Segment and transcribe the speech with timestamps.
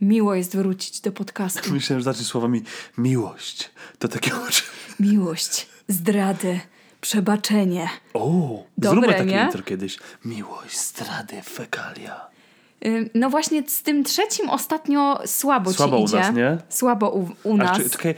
[0.00, 1.72] Miło jest wrócić do podcastu.
[1.72, 2.62] Myślałem, że zacznie słowami
[2.98, 3.70] miłość.
[3.98, 4.62] To takie oczy.
[5.00, 6.60] Miłość, zdradę,
[7.00, 7.88] przebaczenie.
[8.14, 9.42] O, Dobre, zróbmy takie nie?
[9.44, 9.98] intro kiedyś.
[10.24, 12.26] Miłość, zdrady, fekalia.
[12.86, 16.16] Ym, No właśnie z tym trzecim ostatnio słabo, Słabo ci u idzie.
[16.16, 16.58] nas, nie?
[16.68, 17.76] Słabo u, u A nas.
[17.78, 18.14] czy, czekaj,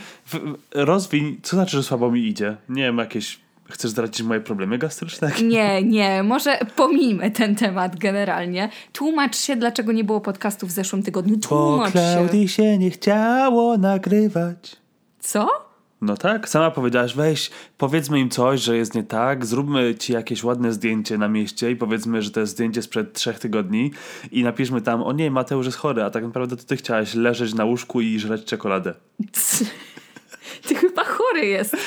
[0.74, 2.56] rozwiń, co znaczy, że słabo mi idzie?
[2.68, 3.40] Nie wiem, jakieś,
[3.70, 5.32] chcesz zdradzić moje problemy gastryczne?
[5.42, 8.68] Nie, nie, może pomijmy ten temat generalnie.
[8.92, 11.36] Tłumacz się, dlaczego nie było podcastu w zeszłym tygodniu.
[11.36, 11.92] Bo Tłumacz się.
[11.92, 14.76] Klaudii się nie chciało nagrywać.
[15.20, 15.68] Co?
[16.00, 20.44] No tak, sama powiedziałaś, weź, powiedzmy im coś, że jest nie tak, zróbmy ci jakieś
[20.44, 23.90] ładne zdjęcie na mieście i powiedzmy, że to jest zdjęcie sprzed trzech tygodni
[24.32, 27.54] i napiszmy tam, o nie, Mateusz jest chory, a tak naprawdę to ty chciałaś leżeć
[27.54, 28.94] na łóżku i żreć czekoladę.
[30.66, 31.80] Ty chyba chory jesteś.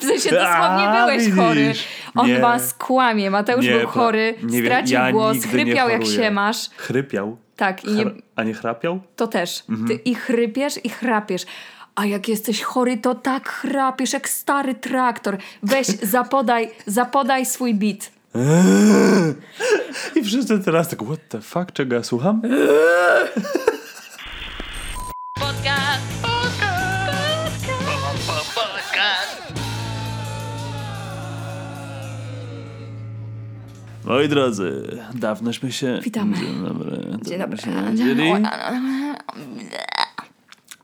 [0.00, 1.34] W sensie dosłownie byłeś widzisz.
[1.36, 1.72] chory.
[2.14, 2.38] On Nie.
[2.40, 3.30] was kłamie.
[3.30, 6.70] Mateusz Nie, był chory, nie stracił ja głos, chrypiał jak się masz.
[6.76, 7.36] Chrypiał?
[7.56, 8.04] Tak, i nie,
[8.36, 9.00] a nie chrapiał?
[9.16, 9.62] to też.
[9.68, 9.88] Mhm.
[9.88, 11.42] Ty i chrypiesz, i chrapiesz.
[11.94, 15.36] A jak jesteś chory, to tak chrapiesz jak stary traktor.
[15.62, 18.10] Weź, zapodaj, zapodaj swój bit.
[20.16, 22.42] I wszyscy teraz tak, what the fuck, czego ja słucham?
[34.08, 36.00] Moi drodzy, dawnośmy się...
[36.02, 36.36] Witamy.
[36.36, 37.00] Dzień dobry.
[37.22, 37.58] Dzień dobry.
[37.90, 38.32] Widzieli.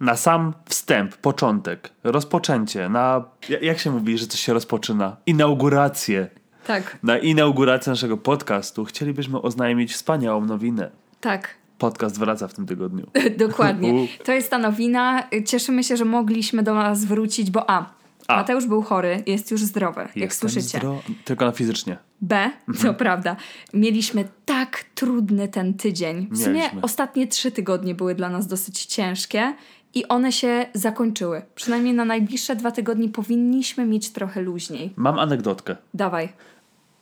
[0.00, 3.24] Na sam wstęp, początek, rozpoczęcie, na...
[3.48, 5.16] ja- Jak się mówi, że coś się rozpoczyna?
[5.26, 6.28] Inaugurację.
[6.66, 10.90] Tak, Na inaugurację naszego podcastu chcielibyśmy oznajmić wspaniałą nowinę.
[11.20, 11.48] tak.
[11.78, 13.06] Podcast wraca w tym tygodniu.
[13.38, 14.08] Dokładnie.
[14.24, 15.22] To jest ta nowina.
[15.46, 17.86] Cieszymy się, że mogliśmy do nas wrócić, bo A.
[18.28, 18.36] A.
[18.36, 20.78] Mateusz był chory, jest już zdrowy, jak Jestem słyszycie.
[20.78, 21.96] zdro- Tylko na fizycznie.
[22.20, 22.94] B, to Mhm.
[22.94, 23.36] prawda.
[23.74, 26.28] Mieliśmy tak trudny ten tydzień.
[26.30, 26.80] W sumie Mieliśmy.
[26.82, 29.54] ostatnie trzy tygodnie były dla nas dosyć ciężkie
[29.94, 31.42] i one się zakończyły.
[31.54, 34.92] Przynajmniej na najbliższe dwa tygodnie powinniśmy mieć trochę luźniej.
[34.96, 35.76] Mam anegdotkę.
[35.94, 36.28] Dawaj.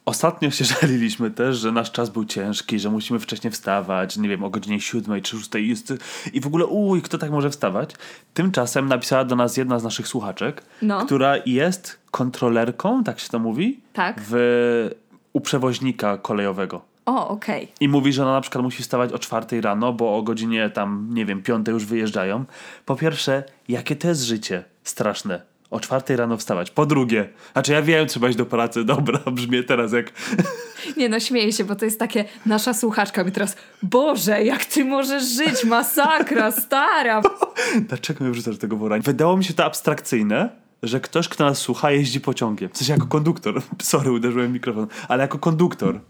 [0.05, 4.45] Ostatnio się żaliliśmy też, że nasz czas był ciężki, że musimy wcześniej wstawać, nie wiem,
[4.45, 5.93] o godzinie 7 czy 6 jest
[6.33, 7.91] i w ogóle uj, kto tak może wstawać?
[8.35, 11.07] Tymczasem napisała do nas jedna z naszych słuchaczek, No.
[11.07, 13.81] która jest kontrolerką, tak się to mówi?
[13.93, 14.21] Tak.
[14.29, 14.91] W,
[15.33, 16.83] u przewoźnika kolejowego.
[17.07, 17.73] O, okej.
[17.81, 21.09] I mówi, że ona na przykład musi wstawać o czwartej rano, bo o godzinie tam,
[21.11, 22.45] nie wiem, piątej już wyjeżdżają.
[22.87, 25.43] Po pierwsze, jakie to jest życie straszne.
[25.73, 26.71] O czwartej rano wstawać.
[26.71, 28.85] Po drugie, znaczy ja wiem, trzeba iść do pracy.
[28.95, 30.13] Dobra, brzmię teraz jak...
[30.97, 34.85] Nie no, śmieję się, bo to jest takie nasza słuchaczka mi teraz Boże, jak ty
[34.85, 35.65] możesz żyć?
[35.65, 37.23] Masakra, stara.
[37.89, 38.99] Dlaczego mnie wrzucasz do tego wora?
[38.99, 40.49] Wydało mi się to abstrakcyjne,
[40.83, 42.71] że ktoś, kto nas słucha, jeździ pociągiem.
[42.73, 43.63] W sensie jako konduktor.
[43.83, 44.87] Sorry, uderzyłem w mikrofon.
[45.09, 46.01] Ale jako konduktor.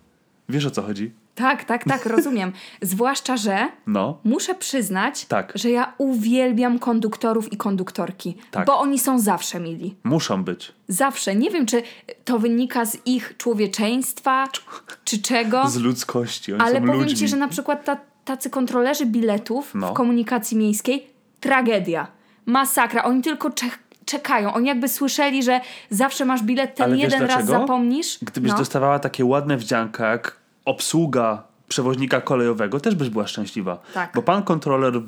[0.49, 1.13] Wiesz o co chodzi?
[1.35, 2.53] Tak, tak, tak, rozumiem.
[2.83, 4.19] Zwłaszcza, że No.
[4.25, 5.53] muszę przyznać, Tak.
[5.55, 8.67] że ja uwielbiam konduktorów i konduktorki, Tak.
[8.67, 9.95] bo oni są zawsze mili.
[10.05, 10.73] Muszą być.
[10.89, 11.35] Zawsze.
[11.37, 11.83] Nie wiem, czy
[12.25, 14.49] to wynika z ich człowieczeństwa,
[15.05, 16.53] czy czego, Z ludzkości.
[16.53, 17.19] Oni ale są powiem ludźmi.
[17.19, 19.91] ci, że na przykład ta, tacy kontrolerzy biletów No.
[19.91, 21.07] w komunikacji miejskiej,
[21.41, 22.07] tragedia.
[22.47, 23.05] Masakra.
[23.05, 24.55] Oni tylko czek- czekają.
[24.55, 25.61] Oni jakby słyszeli, że
[25.91, 28.19] zawsze masz bilet, ten Ale jeden raz zapomnisz.
[28.23, 28.59] Gdybyś no.
[28.59, 33.83] dostawała takie ładne wdzianka jak obsługa przewoźnika kolejowego, też byś była szczęśliwa.
[33.95, 34.13] Tak.
[34.15, 35.01] Bo pan kontroler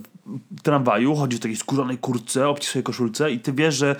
[0.50, 3.96] w tramwaju chodzi w takiej skórzanej kurtce, obcisłej koszulce i ty wiesz, że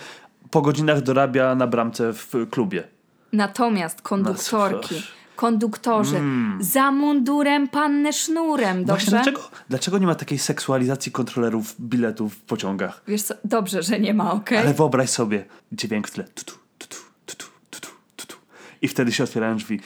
[0.50, 2.84] po godzinach dorabia na bramce w klubie.
[3.32, 5.02] Natomiast konduktorki,
[5.36, 6.20] konduktorzy
[6.60, 9.10] za mundurem pannę sznurem, Właśnie dobrze?
[9.10, 13.02] dlaczego, dlaczego nie ma takiej seksualizacji kontrolerów biletów w pociągach?
[13.08, 14.58] Wiesz co, dobrze, że nie ma, okej?
[14.58, 16.24] Ale wyobraź sobie dźwięk w tle.
[16.24, 18.36] Tutu, tutu, tutu, tutu, tutu.
[18.82, 19.80] I wtedy się otwierają drzwi.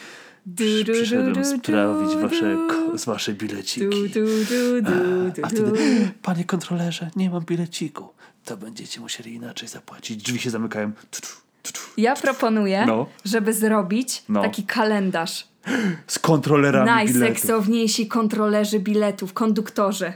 [0.93, 2.57] Przyszedłem du, wasze,
[2.95, 3.85] z wasze bileciki.
[5.43, 5.49] A du.
[5.49, 8.09] wtedy, panie kontrolerze, nie mam bileciku.
[8.45, 10.23] To będziecie musieli inaczej zapłacić.
[10.23, 10.91] Drzwi się zamykają.
[11.97, 13.05] Ja proponuję, No.
[13.25, 14.41] żeby zrobić No.
[14.41, 15.47] taki kalendarz.
[16.07, 17.21] Z kontrolerami biletów.
[17.21, 20.13] Najseksowniejsi kontrolerzy biletów, konduktorzy.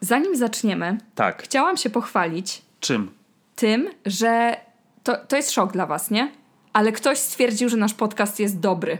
[0.00, 1.42] Zanim zaczniemy, Tak.
[1.42, 3.10] chciałam się pochwalić Czym?
[3.56, 4.56] tym, że
[5.02, 6.32] to, to jest szok dla was, nie?
[6.72, 8.98] Ale ktoś stwierdził, że nasz podcast jest dobry.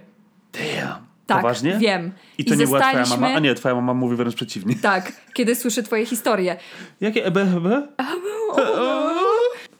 [0.53, 1.03] Damn.
[1.27, 1.79] Tak, Poważnie?
[1.79, 2.13] wiem.
[2.39, 3.37] I to I nie była twoja zostaliśmy- mama?
[3.37, 4.75] A nie, twoja mama mówi wręcz przeciwnie.
[4.75, 6.57] Tak, kiedy słyszę twoje historie.
[7.01, 7.89] Jakie ebe, ebe?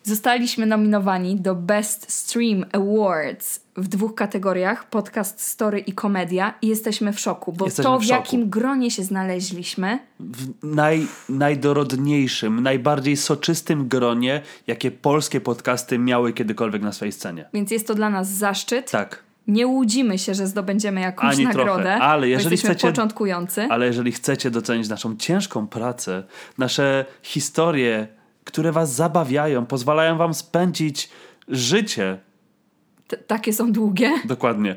[0.05, 6.55] Zostaliśmy nominowani do Best Stream Awards w dwóch kategoriach: podcast, story i komedia.
[6.63, 11.07] I jesteśmy w szoku, bo Jesteśmy to, w w jakim gronie się znaleźliśmy, w naj,
[11.29, 17.49] najdorodniejszym, najbardziej soczystym gronie, jakie polskie podcasty miały kiedykolwiek na swojej scenie.
[17.55, 18.91] więc jest to dla nas zaszczyt.
[18.91, 19.23] Tak.
[19.47, 21.95] Nie łudzimy się, że zdobędziemy jakąś Ani trochę, nagrodę.
[21.95, 23.63] ale bo jeżeli chcecie- początkujący.
[23.71, 26.25] Ale jeżeli chcecie docenić naszą ciężką pracę,
[26.59, 28.09] nasze historie,
[28.45, 31.09] które was zabawiają, pozwalają wam spędzić
[31.49, 32.19] życie,
[33.09, 34.11] T- takie są długie.
[34.25, 34.77] dokładnie,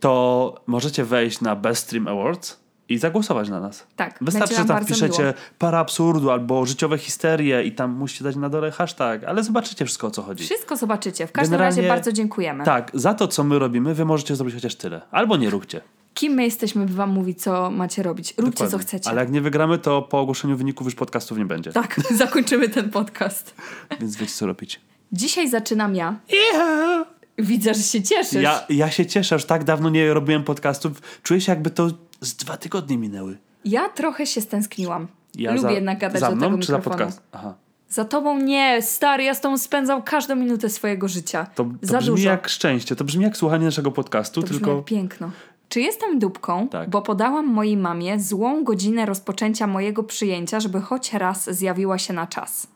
[0.00, 3.86] to możecie wejść na Best Stream Awards i zagłosować na nas.
[3.96, 5.34] Tak, Wystarczy, będzie że tam bardzo wpiszecie miło.
[5.58, 10.06] para absurdu albo życiowe histerie i tam musicie dać na dole hashtag, ale zobaczycie wszystko
[10.06, 10.44] o co chodzi.
[10.44, 11.26] Wszystko zobaczycie.
[11.26, 12.64] W każdym Generalnie- razie bardzo dziękujemy.
[12.64, 15.00] Tak, za to co my robimy, wy możecie zrobić chociaż tyle.
[15.10, 15.80] Albo nie róbcie.
[16.14, 18.34] Kim my jesteśmy, by wam mówić, co macie robić.
[18.38, 18.86] Róbcie, co Dokładnie.
[18.86, 19.10] chcecie.
[19.10, 21.72] Ale jak nie wygramy, to po ogłoszeniu wyników już podcastów nie będzie.
[21.72, 23.54] Tak, zakończymy ten podcast.
[24.00, 24.80] Więc wiecie co robić.
[25.12, 26.14] Dzisiaj zaczynam ja.
[26.54, 27.06] Yeah!
[27.38, 28.42] Widzę, że się cieszysz.
[28.42, 31.02] Ja, ja się cieszę, że tak dawno nie robiłem podcastów.
[31.22, 31.90] Czuję się jakby to
[32.20, 33.38] z dwa tygodnie minęły.
[33.64, 35.06] Ja trochę się stęskniłam.
[35.34, 37.22] Ja Lubię za, jednak gadać za do mną, tego czy za podcast?
[37.32, 37.54] Aha.
[37.88, 41.46] Za tobą nie, stary, ja z tobą spędzam każdą minutę swojego życia.
[41.54, 42.28] To, to Za brzmi dużo.
[42.28, 45.30] jak szczęście, to brzmi jak słuchanie naszego podcastu, to brzmi tylko jak piękno.
[45.68, 46.90] Czy jestem dupką, Tak.
[46.90, 52.26] bo podałam mojej mamie złą godzinę rozpoczęcia mojego przyjęcia, żeby choć raz zjawiła się na
[52.26, 52.66] czas?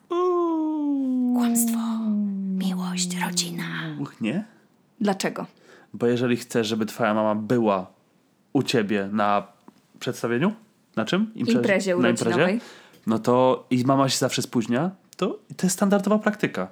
[1.35, 1.79] Kłamstwo.
[2.57, 3.63] Miłość, rodzina.
[4.01, 4.45] Uch, nie?
[5.01, 5.45] Dlaczego?
[5.93, 7.87] Bo jeżeli chcesz, żeby twoja mama była
[8.53, 9.47] u ciebie na
[9.99, 10.53] przedstawieniu,
[10.95, 11.31] na czym?
[11.35, 12.59] Imprezie Na imprezie,
[13.07, 16.67] no to i mama się zawsze spóźnia, to to jest standardowa praktyka.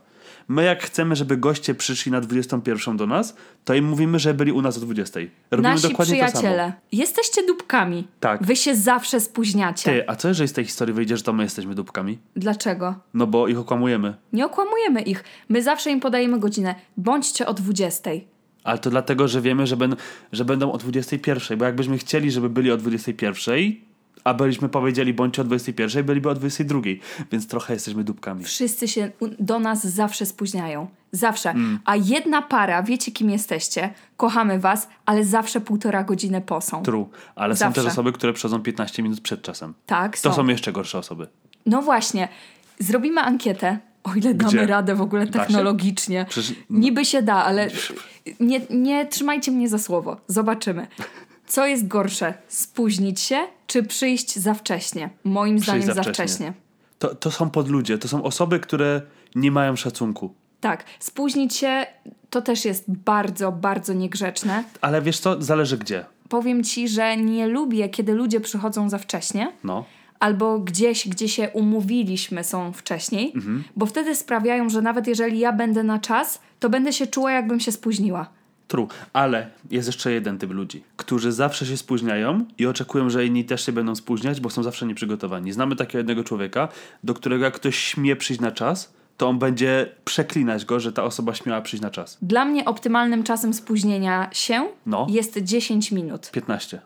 [0.48, 3.36] My jak chcemy, żeby goście przyszli na 21 do nas,
[3.66, 5.20] to im mówimy, że byli u nas o 20.
[5.52, 6.32] Robimy Nasi dokładnie to samo.
[6.32, 8.08] przyjaciele, jesteście dupkami.
[8.20, 8.44] Tak.
[8.44, 9.92] Wy się zawsze spóźniacie.
[9.92, 12.18] Ty, a co jeżeli z tej historii wyjdzie, że to my jesteśmy dupkami?
[12.36, 12.96] Dlaczego?
[13.14, 14.14] No bo ich okłamujemy.
[14.34, 15.24] Nie okłamujemy ich.
[15.50, 16.76] My zawsze im podajemy godzinę.
[16.98, 18.10] Bądźcie o 20.
[18.64, 19.96] Ale to dlatego, że wiemy, że, ben,
[20.32, 23.56] że będą o 21, bo jakbyśmy chcieli, żeby byli o 21,
[24.24, 26.80] a byliśmy powiedzieli bądźcie o 21, byliby o 22,
[27.32, 28.44] więc trochę jesteśmy dupkami.
[28.44, 30.88] Wszyscy się do nas zawsze spóźniają.
[31.12, 31.50] Zawsze.
[31.50, 31.80] Mm.
[31.86, 36.84] A jedna para, wiecie kim jesteście, kochamy was, ale zawsze półtora godziny po są.
[36.84, 37.82] True, ale są Zawsze.
[37.82, 39.74] też osoby, które przychodzą 15 minut przed czasem.
[39.86, 40.36] Tak, To są.
[40.36, 41.28] są jeszcze gorsze osoby.
[41.66, 42.28] No właśnie.
[42.80, 44.66] Zrobimy ankietę, o ile damy Gdzie?
[44.68, 46.26] radę w ogóle technologicznie.
[46.30, 47.68] Przecież- Niby się da, ale
[48.40, 50.18] nie, nie trzymajcie mnie za słowo.
[50.28, 50.88] Zobaczymy.
[51.48, 52.34] Co jest gorsze?
[52.48, 53.38] Spóźnić się,
[53.68, 55.10] czy przyjść za wcześnie?
[55.24, 56.26] Moim zdaniem za za wcześnie.
[56.26, 56.54] wcześnie.
[57.00, 59.02] To, to są podludzie, to są osoby, które
[59.36, 60.34] nie mają szacunku.
[60.62, 61.86] Tak, spóźnić się
[62.30, 64.64] to też jest bardzo, bardzo niegrzeczne.
[64.82, 66.06] Ale wiesz co, zależy gdzie.
[66.30, 69.86] Powiem ci, że nie lubię, kiedy ludzie przychodzą za wcześnie, No.
[70.20, 73.64] Albo gdzieś, gdzie się umówiliśmy, są wcześniej, Mhm.
[73.76, 77.60] bo wtedy sprawiają, że nawet jeżeli ja będę na czas, to będę się czuła, jakbym
[77.60, 78.30] się spóźniła.
[78.68, 83.46] True, ale jest jeszcze jeden typ ludzi, którzy zawsze się spóźniają i oczekują, że inni
[83.46, 85.52] też się będą spóźniać, bo są zawsze nieprzygotowani.
[85.52, 86.68] Znamy takiego jednego człowieka,
[87.04, 91.04] do którego jak ktoś śmie przyjść na czas, to on będzie przeklinać go, że ta
[91.04, 92.18] osoba śmiała przyjść na czas.
[92.22, 95.08] Dla mnie optymalnym czasem spóźnienia się No.
[95.10, 96.32] jest 10 minut.
[96.32, 96.82] 15.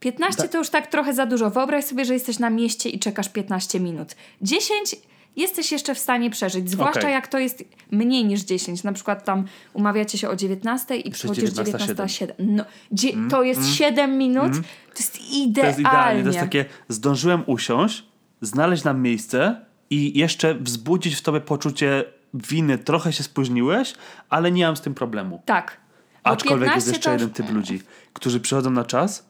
[0.00, 1.50] 15 to już tak trochę za dużo.
[1.50, 4.16] Wyobraź sobie, że jesteś na mieście i czekasz 15 minut.
[4.42, 4.96] 10
[5.36, 7.12] jesteś jeszcze w stanie przeżyć, zwłaszcza Okej.
[7.12, 8.84] jak to jest mniej niż 10.
[8.84, 11.96] Na przykład tam umawiacie się o 19 i przychodzisz 19:07.
[11.96, 12.32] 19.07.
[12.38, 14.52] No, dzie- to jest 7 minut.
[14.94, 15.54] To jest idealnie.
[15.54, 16.22] To jest idealnie.
[16.22, 18.04] To jest takie, zdążyłem usiąść,
[18.40, 19.60] znaleźć nam miejsce
[19.90, 22.04] i jeszcze wzbudzić w tobie poczucie
[22.34, 22.78] winy.
[22.78, 23.94] Trochę się spóźniłeś,
[24.28, 25.42] ale nie mam z tym problemu.
[25.44, 25.76] Tak.
[26.24, 27.82] Bo Aczkolwiek jest 15 jeszcze to jeden typ ludzi,
[28.12, 29.28] którzy przychodzą na czas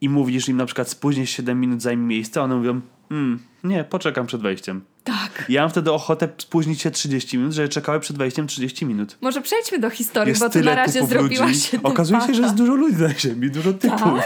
[0.00, 3.84] i mówisz im na przykład spóźnisz 7 minut, zajmie miejsce, a one mówią, mm, nie,
[3.84, 4.84] poczekam przed wejściem.
[5.04, 5.44] Tak.
[5.48, 9.16] Ja mam wtedy ochotę spóźnić się 30 minut, żeby czekały przed wejściem 30 minut.
[9.20, 11.60] Może przejdźmy do historii, Jest bo tyle na razie typów zrobiła ludzi.
[11.60, 14.20] się Okazuje się, że jest dużo ludzi na ziemi, dużo typów.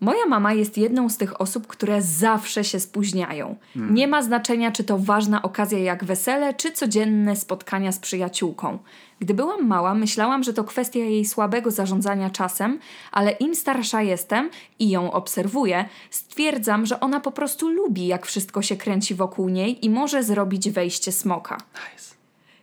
[0.00, 3.56] Moja mama jest jedną z tych osób, które zawsze się spóźniają.
[3.76, 8.78] Nie ma znaczenia, czy to ważna okazja jak wesele, czy codzienne spotkania z przyjaciółką.
[9.20, 12.78] Gdy byłam mała, myślałam, że to kwestia jej słabego zarządzania czasem,
[13.12, 18.62] ale im starsza jestem i ją obserwuję, stwierdzam, że ona po prostu lubi, jak wszystko
[18.62, 21.56] się kręci wokół niej i może zrobić wejście smoka.
[21.56, 22.14] Nice.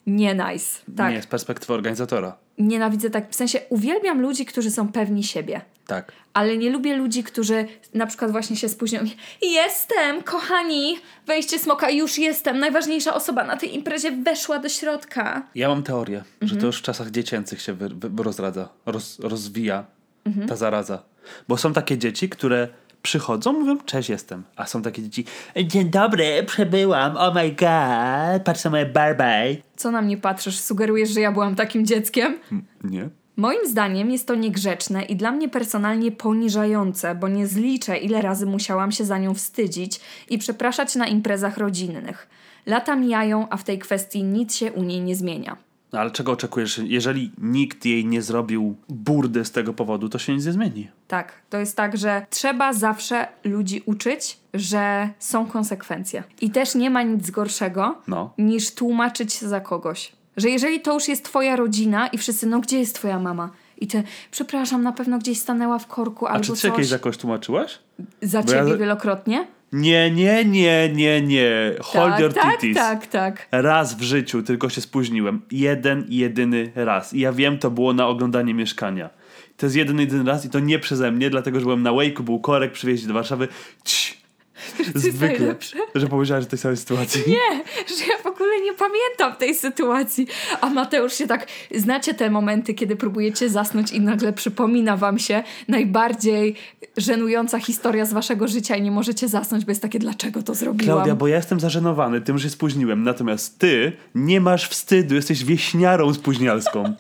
[0.08, 0.80] Nie nice.
[0.98, 1.14] Tak.
[1.14, 2.38] Nie, z perspektywy organizatora.
[2.58, 3.30] Nienawidzę tak.
[3.32, 5.62] W sensie uwielbiam ludzi, którzy są pewni siebie.
[5.88, 6.12] Tak.
[6.34, 9.00] Ale nie lubię ludzi, którzy na przykład właśnie się spóźnią.
[9.42, 10.98] i, Jestem, kochani!
[11.28, 12.60] Wejście smoka, już jestem.
[12.60, 15.48] Najważniejsza osoba na tej imprezie weszła do środka.
[15.56, 16.62] Ja mam teorię, że Mhm.
[16.62, 19.86] to już w czasach dziecięcych się wy, wy, rozradza, roz, rozwija
[20.26, 20.48] Mhm.
[20.48, 21.04] ta zaraza.
[21.48, 22.68] Bo są takie dzieci, które
[23.02, 24.44] przychodzą, mówią, cześć, jestem.
[24.56, 25.26] A są takie dzieci,
[25.66, 29.58] dzień dobry, przebyłam, oh my god, patrz na moje Barbie.
[29.76, 30.60] Co na mnie patrzysz?
[30.60, 32.40] Sugerujesz, że ja byłam takim dzieckiem?
[32.84, 33.10] Nie?
[33.38, 38.46] Moim zdaniem jest to niegrzeczne i dla mnie personalnie poniżające, bo nie zliczę, ile razy
[38.46, 42.30] musiałam się za nią wstydzić i przepraszać na imprezach rodzinnych.
[42.66, 45.58] Lata mijają, a w tej kwestii nic się u niej nie zmienia.
[45.94, 46.82] No, ale czego oczekujesz?
[46.84, 50.88] Jeżeli nikt jej nie zrobił burdy z tego powodu, to się nic nie zmieni.
[51.08, 56.24] Tak, to jest tak, że trzeba zawsze ludzi uczyć, że są konsekwencje.
[56.42, 58.34] I też nie ma nic gorszego No.
[58.38, 60.12] niż tłumaczyć się za kogoś.
[60.38, 63.50] Że jeżeli to już jest twoja rodzina i wszyscy, no gdzie jest twoja mama?
[63.78, 66.72] I ty, przepraszam, na pewno gdzieś stanęła w korku A albo czy ty coś.
[66.72, 67.80] jakieś za kogoś tłumaczyłaś?
[68.22, 69.48] Za Bo ja ciebie za- wielokrotnie?
[69.72, 71.52] Nie, nie, nie, nie, nie.
[71.82, 72.76] Hold tak, your tak, titties.
[72.76, 73.48] tak, tak.
[73.52, 75.42] Raz w życiu tylko się spóźniłem.
[75.52, 77.14] Jeden, jedyny raz.
[77.14, 79.10] I ja wiem, to było na oglądanie mieszkania.
[79.58, 82.22] To jest jeden, jedyny raz i to nie przeze mnie, dlatego że byłem na Wake'u,
[82.22, 83.48] był korek, przywieźli do Warszawy.
[83.84, 84.22] Cii.
[84.96, 85.56] Zwykle,
[85.96, 87.24] że powiedziałeś w tej samej sytuacji.
[87.28, 87.64] Nie,
[87.98, 90.28] że w ogóle nie pamiętam tej sytuacji.
[90.62, 95.44] A Mateusz się tak, znacie te momenty, kiedy próbujecie zasnąć i nagle przypomina wam się
[95.68, 96.56] najbardziej
[96.98, 100.96] żenująca historia z waszego życia i nie możecie zasnąć, bo jest takie, dlaczego to zrobiłam?
[100.96, 103.04] Klaudia, bo ja jestem zażenowany tym, że się spóźniłem.
[103.04, 106.96] Natomiast ty nie masz wstydu, jesteś wieśniarą spóźnialską.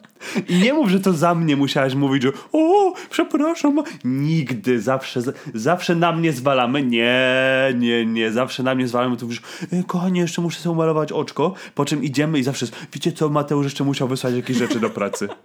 [0.49, 3.83] I nie mów, że to za mnie musiałaś mówić, że o, przepraszam.
[4.03, 5.21] Nigdy, zawsze,
[5.53, 6.83] zawsze na mnie zwalamy.
[6.83, 9.17] Nie, nie, nie, zawsze na mnie zwalamy.
[9.17, 9.41] To mówisz,
[9.73, 11.53] e, kochanie, jeszcze muszę sobie umalować oczko.
[11.75, 14.89] Po czym idziemy i zawsze jest, wiecie co, Mateusz jeszcze musiał wysłać jakieś rzeczy do
[14.89, 15.27] pracy.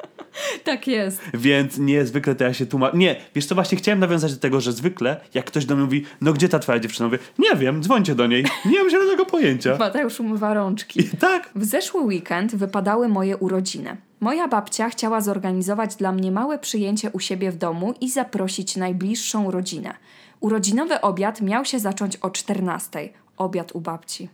[0.64, 1.20] Tak jest.
[1.34, 2.96] Więc nie, zwykle to ja się tłumaczę.
[2.96, 6.04] Nie, wiesz co, właśnie chciałem nawiązać do tego, że zwykle, jak ktoś do mnie mówi,
[6.20, 7.06] no gdzie ta twoja dziewczyna?
[7.06, 8.44] Mówię, nie wiem, dzwońcie do niej.
[8.64, 9.76] Nie mam zielonego pojęcia.
[9.78, 11.00] Mateusz umywa rączki.
[11.00, 11.50] I tak.
[11.54, 13.96] W zeszły weekend wypadały moje urodziny.
[14.20, 19.50] Moja babcia chciała zorganizować dla mnie małe przyjęcie u siebie w domu i zaprosić najbliższą
[19.50, 19.94] rodzinę.
[20.40, 23.08] Urodzinowy obiad miał się zacząć o 14.
[23.36, 24.28] Obiad u babci.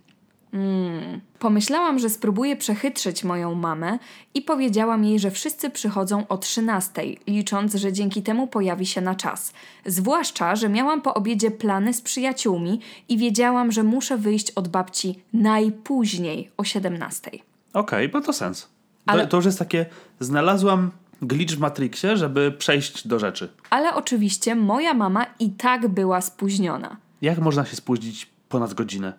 [0.52, 1.20] Mm.
[1.38, 3.98] Pomyślałam, że spróbuję przechytrzyć moją mamę
[4.34, 9.14] i powiedziałam jej, że wszyscy przychodzą o 13, licząc, że dzięki temu pojawi się na
[9.14, 9.52] czas.
[9.86, 15.18] Zwłaszcza, że miałam po obiedzie plany z przyjaciółmi i wiedziałam, że muszę wyjść od babci
[15.32, 17.30] najpóźniej o 17.
[17.72, 18.68] Okej, bo to sens.
[19.06, 19.86] Ale- To, to już jest takie,
[20.20, 20.90] znalazłam
[21.22, 23.48] glitch w Matrixie, żeby przejść do rzeczy.
[23.70, 26.96] Ale oczywiście moja mama i tak była spóźniona.
[27.22, 29.12] Jak można się spóźnić ponad godzinę?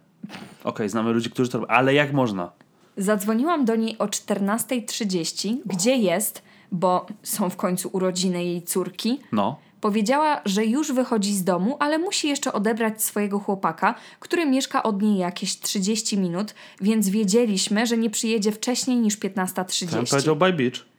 [0.63, 2.51] Okej, znamy ludzi, którzy to robią, ale jak można?
[2.97, 9.19] Zadzwoniłam do niej o 14.30, gdzie jest, bo są w końcu urodziny jej córki.
[9.31, 9.59] No.
[9.81, 15.01] Powiedziała, że już wychodzi z domu, ale musi jeszcze odebrać swojego chłopaka, który mieszka od
[15.01, 20.09] niej jakieś 30 minut, więc wiedzieliśmy, że nie przyjedzie wcześniej niż Ten 15.30.
[20.09, 20.92] powiedział by beach.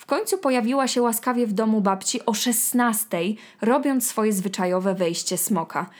[0.00, 3.18] W końcu pojawiła się łaskawie w domu babci o 16,
[3.62, 5.90] robiąc swoje zwyczajowe wejście smoka.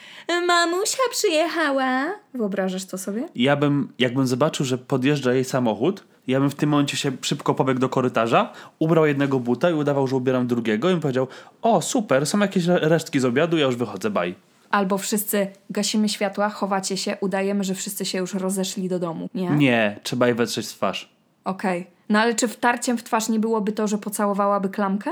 [0.46, 2.06] Mamusia przyjechała.
[2.34, 3.28] Wyobrażasz to sobie?
[3.34, 7.54] Ja bym, jakbym zobaczył, że podjeżdża jej samochód, ja bym w tym momencie się szybko
[7.54, 11.28] pobiegł do korytarza, ubrał jednego buta i udawał, że ubieram drugiego i bym powiedział,
[11.62, 14.34] o super, są jakieś re- resztki z obiadu, ja już wychodzę, bye.
[14.70, 19.28] Albo wszyscy gasimy światła, chowacie się, udajemy, że wszyscy się już rozeszli do domu.
[19.34, 19.50] Nie?
[19.50, 21.19] Nie, trzeba jej wetrzeć w twarz.
[21.50, 21.86] Okej.
[22.08, 25.10] No ale czy wtarciem w twarz nie byłoby to, że pocałowałaby klamkę?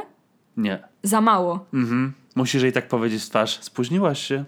[0.57, 0.78] Nie.
[1.02, 1.66] Za mało.
[1.75, 2.12] Mhm.
[2.35, 3.59] Musisz jej tak powiedzieć w twarz.
[3.61, 4.45] Spóźniłaś się.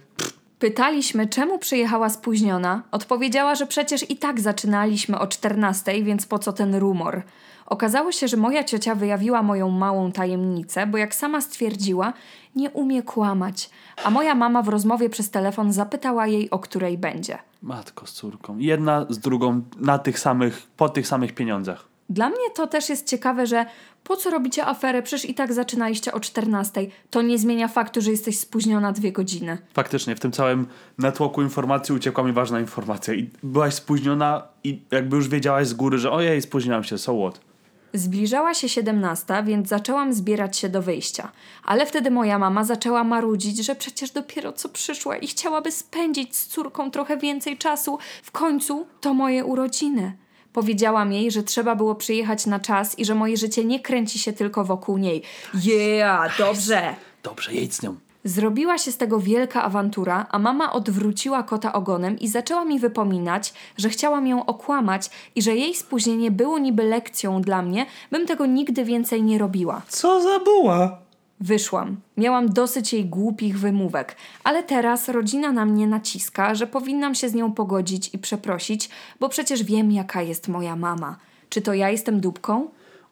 [0.59, 2.83] Pytaliśmy, czemu przyjechała spóźniona.
[2.91, 7.23] Odpowiedziała, że przecież i tak zaczynaliśmy o 14, więc po co ten rumor?
[7.71, 12.13] Okazało się, że moja ciocia wyjawiła moją małą tajemnicę, bo jak sama stwierdziła,
[12.57, 13.71] nie umie kłamać.
[14.05, 17.39] A moja mama w rozmowie przez telefon zapytała jej, o której będzie.
[17.63, 18.59] Matko z córką.
[18.59, 21.89] Jedna z drugą na tych samych, po tych samych pieniądzach.
[22.09, 23.67] Dla mnie to też jest ciekawe, że
[24.05, 25.03] po co robicie aferę?
[25.03, 26.87] Przecież i tak zaczynaliście o 14.
[27.11, 29.59] To nie zmienia faktu, że jesteś spóźniona dwie godziny.
[29.75, 30.67] Faktycznie, w tym całym
[30.99, 33.15] natłoku informacji uciekła mi ważna informacja.
[33.15, 37.50] I byłaś spóźniona i jakby już wiedziałaś z góry, że ojej, spóźniłam się, so what?
[37.95, 41.33] Zbliżała się 17, więc zaczęłam zbierać się do wyjścia.
[41.65, 46.47] Ale wtedy moja mama zaczęła marudzić, że przecież dopiero co przyszła i chciałaby spędzić z
[46.47, 47.99] córką trochę więcej czasu.
[48.23, 50.17] W końcu to moje urodziny.
[50.53, 54.33] Powiedziałam jej, że trzeba było przyjechać na czas i że moje życie nie kręci się
[54.33, 55.23] tylko wokół niej.
[55.65, 56.95] Yeah, dobrze!
[57.23, 58.10] Dobrze, jedź z nią.
[58.25, 63.55] Zrobiła się z tego wielka awantura, a mama odwróciła kota ogonem i zaczęła mi wypominać,
[63.77, 68.47] że chciałam ją okłamać i że jej spóźnienie było niby lekcją dla mnie, bym tego
[68.47, 69.83] nigdy więcej nie robiła.
[69.89, 70.99] Co za buła?
[71.41, 71.97] Wyszłam.
[72.17, 77.35] Miałam dosyć jej głupich wymówek, ale teraz rodzina na mnie naciska, że powinnam się z
[77.35, 78.89] nią pogodzić i przeprosić,
[79.21, 81.17] bo przecież wiem, jaka jest moja mama.
[81.49, 82.69] Czy to ja jestem dupką?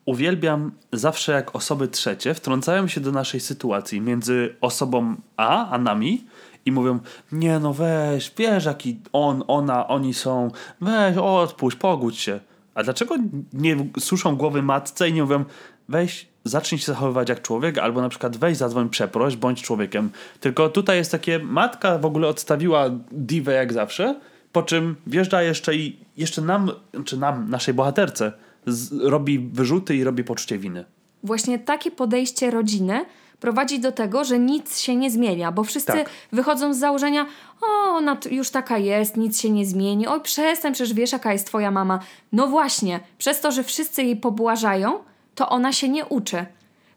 [0.08, 6.24] Uwielbiam zawsze jak osoby trzecie wtrącają się do naszej sytuacji między osobą A a nami
[6.64, 6.98] i mówią,
[7.32, 10.50] nie no weź, wiesz jaki on, ona, oni są,
[10.80, 12.40] weź odpuść, pogódź się.
[12.74, 13.16] A dlaczego
[13.52, 15.44] nie suszą głowy matce i nie mówią,
[15.88, 20.10] weź, zacznij się zachowywać jak człowiek, albo na przykład weź, zadzwoń, przeproś, bądź człowiekiem.
[20.40, 24.20] Tylko tutaj jest takie, matka w ogóle odstawiła diwę jak zawsze,
[24.52, 26.70] po czym wjeżdża jeszcze i jeszcze nam,
[27.04, 28.32] czy nam, naszej bohaterce,
[28.72, 30.84] z, robi wyrzuty i robi poczucie winy.
[31.22, 33.04] Właśnie takie podejście rodziny
[33.40, 36.10] prowadzi do tego, że nic się nie zmienia, bo wszyscy Tak.
[36.32, 37.26] wychodzą z założenia,
[37.62, 41.46] o, ona już taka jest, nic się nie zmieni, oj, przestań, przecież wiesz, jaka jest
[41.46, 42.00] twoja mama.
[42.32, 44.98] No właśnie, przez to, że wszyscy jej pobłażają,
[45.34, 46.46] to ona się nie uczy.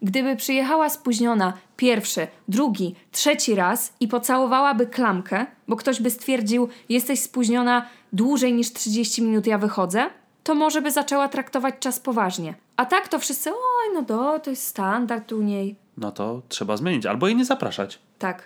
[0.02, 7.20] Gdyby przyjechała spóźniona pierwszy, drugi, trzeci raz i pocałowałaby klamkę, bo ktoś by stwierdził, jesteś
[7.20, 10.10] spóźniona dłużej niż 30 minut, ja wychodzę,
[10.42, 12.54] to może by zaczęła traktować czas poważnie.
[12.76, 15.76] A tak to wszyscy, oj, no do, to jest standard u niej.
[15.96, 17.06] No to trzeba zmienić.
[17.06, 17.98] Albo jej nie zapraszać.
[18.18, 18.42] Tak.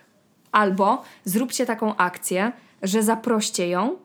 [0.53, 3.97] Albo zróbcie taką akcję, że zaproście ją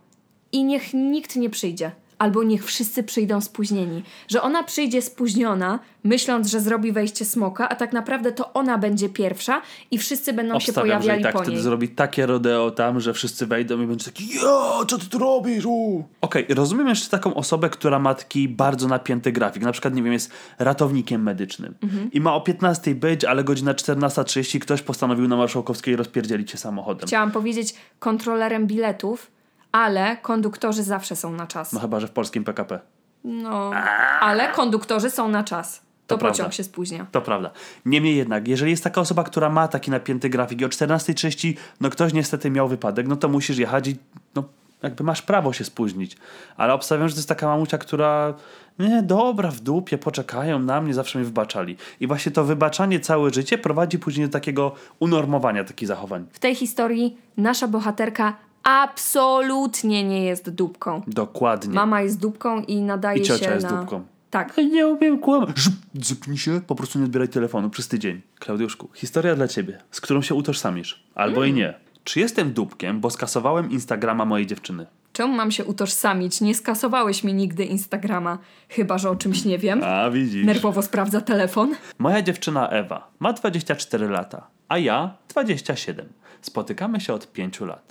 [0.52, 1.92] i niech nikt nie przyjdzie.
[2.22, 4.04] Albo niech wszyscy przyjdą spóźnieni.
[4.28, 9.10] Że ona przyjdzie spóźniona, myśląc, że zrobi wejście smoka, a tak naprawdę to ona będzie
[9.10, 9.62] pierwsza
[9.92, 11.62] i wszyscy będą się Obstawiam, że pojawiali i tak po wtedy niej.
[11.64, 15.66] zrobi takie rodeo tam, że wszyscy wejdą i będzie taki jo, co ty tu robisz?
[15.66, 19.64] u?" Okej, rozumiem jeszcze taką osobę, która ma taki bardzo napięty grafik.
[19.64, 22.12] Na przykład, nie wiem, jest ratownikiem medycznym Mhm.
[22.12, 27.08] i ma o 15 być, ale godzina 14.30 ktoś postanowił na Marszałkowskiej rozpierdzielić się samochodem.
[27.08, 29.32] Chciałam powiedzieć kontrolerem biletów,
[29.72, 31.74] ale konduktorzy zawsze są na czas.
[31.74, 32.80] No chyba, że w polskim PKP.
[33.24, 33.72] No,
[34.20, 35.82] ale konduktorzy są na czas.
[36.08, 36.52] To, To pociąg prawda.
[36.56, 37.06] się spóźnia.
[37.12, 37.52] To prawda.
[37.86, 41.90] Niemniej jednak, jeżeli jest taka osoba, która ma taki napięty grafik i o 14.30 no
[41.90, 43.96] ktoś niestety miał wypadek, no to musisz jechać i
[44.36, 44.44] no
[44.84, 46.18] jakby masz prawo się spóźnić.
[46.58, 48.34] Ale obstawiam, że to jest taka mamusia, która
[48.80, 51.78] nie, dobra, w dupie, poczekają na mnie, zawsze mnie wybaczali.
[52.00, 56.26] I właśnie to wybaczanie całe życie prowadzi później do takiego unormowania takich zachowań.
[56.32, 61.02] W tej historii nasza bohaterka absolutnie nie jest dupką.
[61.08, 61.74] Dokładnie.
[61.74, 63.78] Mama jest dupką i nadaje I ciocia się jest na...
[63.80, 64.04] dupką.
[64.30, 64.58] Tak.
[64.58, 65.58] Nie umiem kłamać.
[65.58, 68.22] Żup, Zupnij się, po prostu nie odbieraj telefonu przez tydzień.
[68.40, 71.04] Klaudiuszku, historia dla ciebie, z którą się utożsamisz.
[71.16, 71.74] Albo i nie.
[72.04, 74.86] Czy jestem dupkiem, bo skasowałem Instagrama mojej dziewczyny?
[75.14, 76.42] Czemu mam się utożsamić?
[76.42, 78.38] Nie skasowałeś mi nigdy Instagrama.
[78.70, 79.84] Chyba, że o czymś nie wiem.
[79.84, 80.46] A widzisz.
[80.46, 81.76] Nerwowo sprawdza telefon.
[82.00, 86.06] Moja dziewczyna Ewa ma 24 lata, a ja 27.
[86.42, 87.91] Spotykamy się od 5 lat.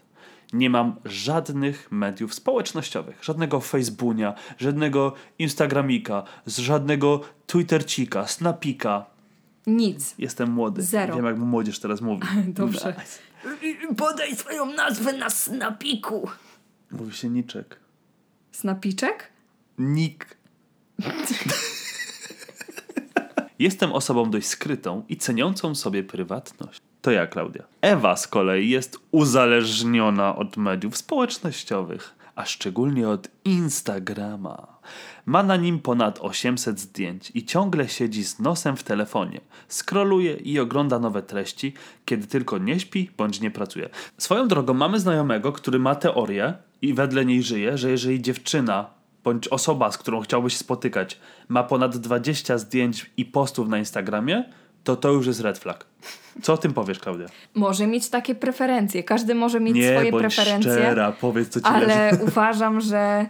[0.53, 9.07] Nie mam żadnych mediów społecznościowych, żadnego Facebooka, żadnego Instagramika, z żadnego Twittercika, Snapika.
[9.67, 10.15] Nic.
[10.19, 10.83] Jestem młody.
[10.83, 11.17] Zero.
[11.17, 12.23] Wiem, jak młodzież teraz mówi.
[12.49, 12.95] Dobrze.
[13.97, 16.29] Podaj swoją nazwę na snapiku.
[16.91, 17.81] Mówi się niczek.
[18.53, 19.29] Snapiczek?
[19.79, 20.37] Nik.
[23.59, 26.81] Jestem osobą dość skrytą i ceniącą sobie prywatność.
[27.03, 27.63] To ja, Klaudia.
[27.81, 34.67] Ewa z kolei jest uzależniona od mediów społecznościowych, a szczególnie od Instagrama.
[35.27, 39.41] Ma na nim ponad 800 zdjęć i ciągle siedzi z nosem w telefonie.
[39.69, 43.89] Skroluje i ogląda nowe treści, kiedy tylko nie śpi bądź nie pracuje.
[44.19, 48.91] Swoją drogą mamy znajomego, który ma teorię i wedle niej żyje, że jeżeli dziewczyna
[49.25, 54.45] bądź osoba, z którą chciałbyś spotykać, ma ponad 20 zdjęć i postów na Instagramie,
[54.85, 55.87] to to już jest red flag.
[56.43, 57.27] Co o tym powiesz, Klaudia?
[57.55, 59.03] Może mieć takie preferencje.
[59.03, 60.73] Każdy może mieć Nie, swoje bądź preferencje.
[60.73, 61.85] szczera, powiedz co ci leży.
[61.93, 63.27] ale uważam, że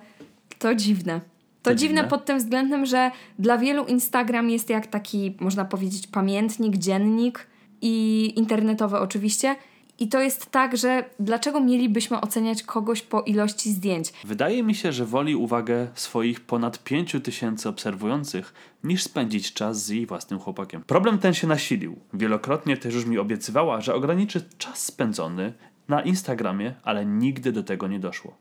[0.59, 1.21] to dziwne.
[1.21, 2.09] To, To dziwne dziwne?
[2.11, 7.47] pod tym względem, że dla wielu Instagram jest jak taki, można powiedzieć, pamiętnik, dziennik
[7.83, 9.57] i internetowy oczywiście.
[10.01, 14.13] I to jest tak, że dlaczego mielibyśmy oceniać kogoś po ilości zdjęć?
[14.25, 19.89] Wydaje mi się, że woli uwagę swoich ponad 5 tysięcy obserwujących, niż spędzić czas z
[19.89, 20.83] jej własnym chłopakiem.
[20.83, 21.97] Problem ten się nasilił.
[22.15, 25.53] Wielokrotnie też już mi obiecywała, że ograniczy czas spędzony
[25.89, 28.37] na Instagramie, ale nigdy do tego nie doszło.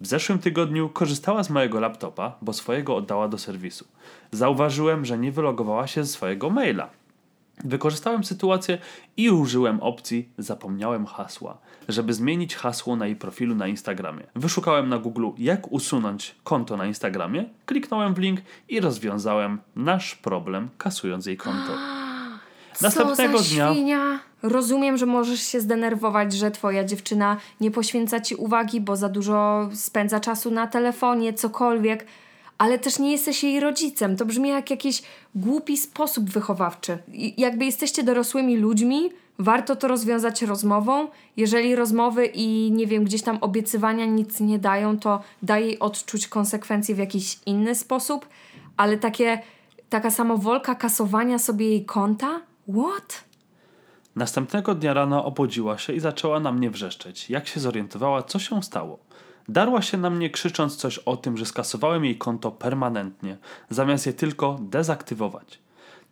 [0.00, 3.84] W zeszłym tygodniu korzystała z mojego laptopa, bo swojego oddała do serwisu.
[4.30, 6.90] Zauważyłem, że nie wylogowała się ze swojego maila.
[7.64, 8.78] Wykorzystałem sytuację
[9.16, 14.26] i użyłem opcji zapomniałem hasła, żeby zmienić hasło na jej profilu na Instagramie.
[14.34, 20.68] Wyszukałem na Google jak usunąć konto na Instagramie, kliknąłem w link i rozwiązałem nasz problem
[20.78, 21.72] kasując jej konto.
[22.82, 24.18] Następnego dnia.
[24.42, 29.68] Rozumiem, że możesz się zdenerwować, że twoja dziewczyna nie poświęca ci uwagi, bo za dużo
[29.74, 32.06] spędza czasu na telefonie, cokolwiek,
[32.58, 34.16] ale też nie jesteś jej rodzicem.
[34.16, 35.02] To brzmi jak jakiś
[35.34, 36.98] głupi sposób wychowawczy.
[37.12, 41.08] I jakby jesteście dorosłymi ludźmi, warto to rozwiązać rozmową.
[41.36, 46.28] Jeżeli rozmowy i nie wiem, gdzieś tam obiecywania nic nie dają, to daj jej odczuć
[46.28, 48.28] konsekwencje w jakiś inny sposób,
[48.76, 49.42] ale takie,
[49.88, 52.40] taka samowolka kasowania sobie jej konta?
[52.68, 53.24] What?
[54.16, 57.30] Następnego dnia rano obudziła się i zaczęła na mnie wrzeszczeć.
[57.30, 58.98] Jak się zorientowała, co się stało?
[59.48, 63.36] Darła się na mnie krzycząc coś o tym, że skasowałem jej konto permanentnie,
[63.70, 65.58] zamiast je tylko dezaktywować.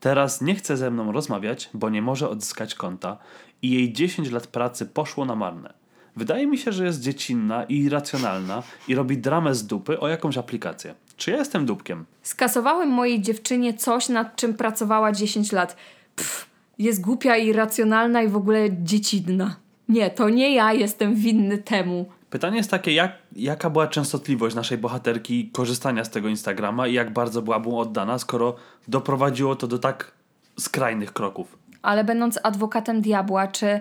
[0.01, 3.18] Teraz nie chce ze mną rozmawiać, bo nie może odzyskać konta
[3.62, 5.75] i jej 10 lat pracy poszło na marne.
[6.16, 10.38] Wydaje mi się, że jest dziecinna i irracjonalna i robi dramę z dupy o jakąś
[10.38, 10.94] aplikację.
[11.16, 12.05] Czy ja jestem dupkiem?
[12.23, 15.77] Skasowałem mojej dziewczynie coś, nad czym pracowała 10 lat.
[16.16, 16.47] Pff,
[16.79, 19.57] jest głupia i irracjonalna i w ogóle dziecinna.
[19.88, 22.07] Nie, to nie ja jestem winny temu.
[22.35, 27.12] Pytanie jest takie, jak, jaka była częstotliwość naszej bohaterki korzystania z tego Instagrama i jak
[27.12, 28.57] bardzo była mu oddana, skoro
[28.88, 30.12] doprowadziło to do tak
[30.61, 31.59] skrajnych kroków.
[31.83, 33.81] Ale będąc adwokatem diabła, czy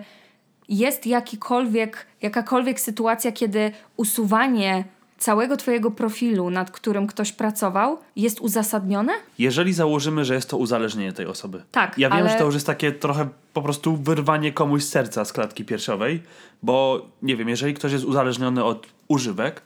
[0.68, 4.84] jest jakikolwiek, jakakolwiek sytuacja, kiedy usuwanie
[5.24, 9.12] całego twojego profilu, nad którym ktoś pracował, jest uzasadnione?
[9.38, 11.62] Jeżeli założymy, że jest to uzależnienie tej osoby.
[11.72, 14.88] Tak, Ja wiem, ale- że to już jest takie trochę po prostu wyrwanie komuś z
[14.88, 16.22] serca z klatki piersiowej,
[16.62, 19.62] bo nie wiem, jeżeli ktoś jest uzależniony od używek,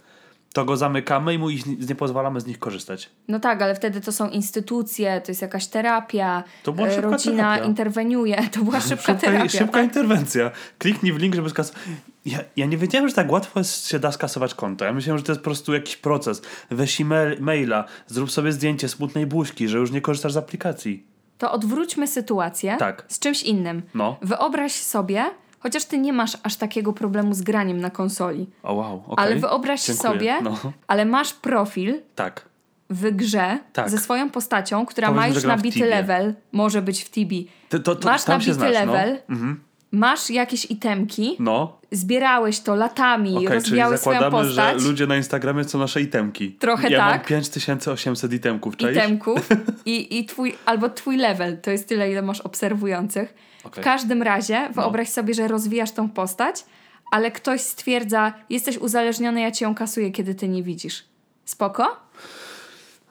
[0.52, 3.10] to go zamykamy i mu ich, nie pozwalamy z nich korzystać.
[3.28, 7.10] No tak, ale wtedy to są instytucje, to jest jakaś terapia, To była e, szybka
[7.10, 7.64] rodzina terapia.
[7.64, 9.48] interweniuje, to była szybka terapia.
[9.48, 9.84] szybka tak?
[9.84, 10.50] interwencja.
[10.78, 11.82] Kliknij w link, żeby skasować.
[12.26, 14.84] Ja, ja nie wiedziałem, że tak łatwo jest, się da skasować konto.
[14.84, 16.42] Ja myślałem, że to jest po prostu jakiś proces.
[16.70, 17.04] Weź e
[17.40, 21.06] maila, zrób sobie zdjęcie smutnej buźki, że już nie korzystasz z aplikacji.
[21.38, 23.04] To odwróćmy sytuację Tak.
[23.08, 23.82] z czymś innym.
[23.94, 24.16] No.
[24.22, 25.24] Wyobraź sobie,
[25.60, 29.24] chociaż ty nie masz aż takiego problemu z graniem na konsoli, O wow, okej.
[29.26, 30.12] ale wyobraź Dziękuję.
[30.12, 32.48] sobie, No, ale masz profil tak.
[32.90, 33.90] w grze Tak.
[33.90, 37.48] ze swoją postacią, która Powiedzmy, ma już nabity level, może być w Tibi.
[37.68, 39.34] To, to, to, Masz nabity znasz, level, No.
[39.34, 39.60] Mhm.
[39.92, 41.78] masz jakieś itemki, no.
[41.92, 44.84] zbierałeś to latami, czyli rozwijałeś swoją zakładamy, że postać.
[44.84, 46.52] ludzie na Instagramie są nasze itemki.
[46.52, 47.16] Trochę ja tak.
[47.16, 48.96] mam 5800 itemków, cześć?
[48.98, 49.48] itemków
[49.86, 53.34] i, i twój, albo twój level, to jest tyle, ile masz obserwujących.
[53.68, 53.84] W Okej.
[53.84, 54.82] każdym razie No.
[54.82, 56.64] wyobraź sobie, że rozwijasz tą postać,
[57.12, 61.04] ale ktoś stwierdza, jesteś uzależniony, ja ci ją kasuję, kiedy ty nie widzisz.
[61.44, 61.96] Spoko?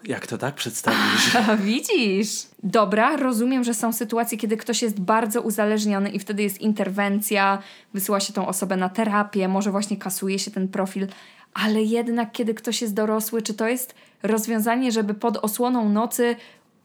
[0.04, 1.36] Jak to tak przedstawisz?
[1.50, 2.30] A, widzisz.
[2.64, 7.60] Dobra, rozumiem, że są sytuacje, kiedy ktoś jest bardzo uzależniony i wtedy jest interwencja,
[7.94, 11.08] wysyła się tą osobę na terapię, może właśnie kasuje się ten profil,
[11.54, 16.36] ale jednak kiedy ktoś jest dorosły, czy to jest rozwiązanie, żeby pod osłoną nocy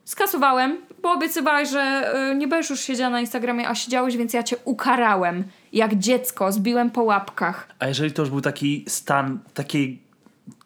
[0.04, 4.42] skasowałem, bo obiecywałeś, że y, nie będziesz już siedziała na Instagramie, a siedziałeś, więc ja
[4.42, 5.44] cię ukarałem.
[5.72, 7.68] Jak dziecko, zbiłem po łapkach.
[7.78, 10.02] A jeżeli to już był taki stan, takiej,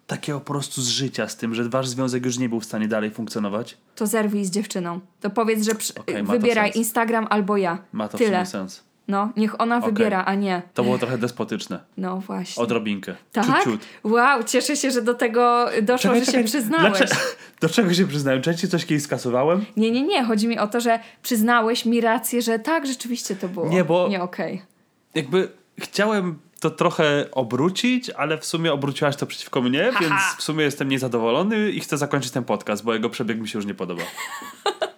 [0.07, 2.88] takiego po prostu z życia z tym, że wasz związek już nie był w stanie
[2.88, 5.01] dalej funkcjonować, To zerwij z dziewczyną.
[5.20, 5.92] To powiedz, że przy...
[5.92, 6.72] To wybieraj.
[6.75, 7.79] Instagram albo ja.
[7.92, 8.31] ma to w Tyle.
[8.31, 8.86] sumie sens.
[9.09, 9.92] No, niech ona Okej.
[9.92, 10.62] wybiera, a nie.
[10.75, 11.81] To było trochę despotyczne.
[11.97, 12.62] No właśnie.
[12.62, 13.14] Odrobinkę.
[13.33, 13.45] tak?
[13.47, 13.81] Ciut, ciut.
[14.05, 16.99] Wow, cieszę się, że do tego doszło, że się przyznałeś.
[16.99, 17.21] Dlaczego,
[17.61, 18.42] do czego się przyznałem?
[18.42, 19.64] Czy ja ci coś kiedyś skasowałem?
[19.77, 20.25] Nie, nie, nie.
[20.25, 23.69] Chodzi mi o to, że przyznałeś mi rację, że tak, rzeczywiście to było.
[23.69, 24.62] Nie, bo- Nie, okej.
[25.14, 30.64] Jakby chciałem to trochę obrócić, ale w sumie obróciłaś to przeciwko mnie, więc w sumie
[30.64, 34.03] jestem niezadowolony i chcę zakończyć ten podcast, bo jego przebieg mi się już nie podoba.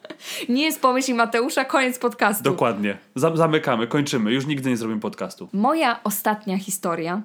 [0.49, 2.45] Nie jest pomyśl Mateusza, koniec podcastu.
[2.45, 2.99] Dokładnie.
[3.17, 4.33] Zam- zamykamy, kończymy.
[4.33, 5.49] Już nigdy nie zrobimy podcastu.
[5.53, 7.23] Moja ostatnia historia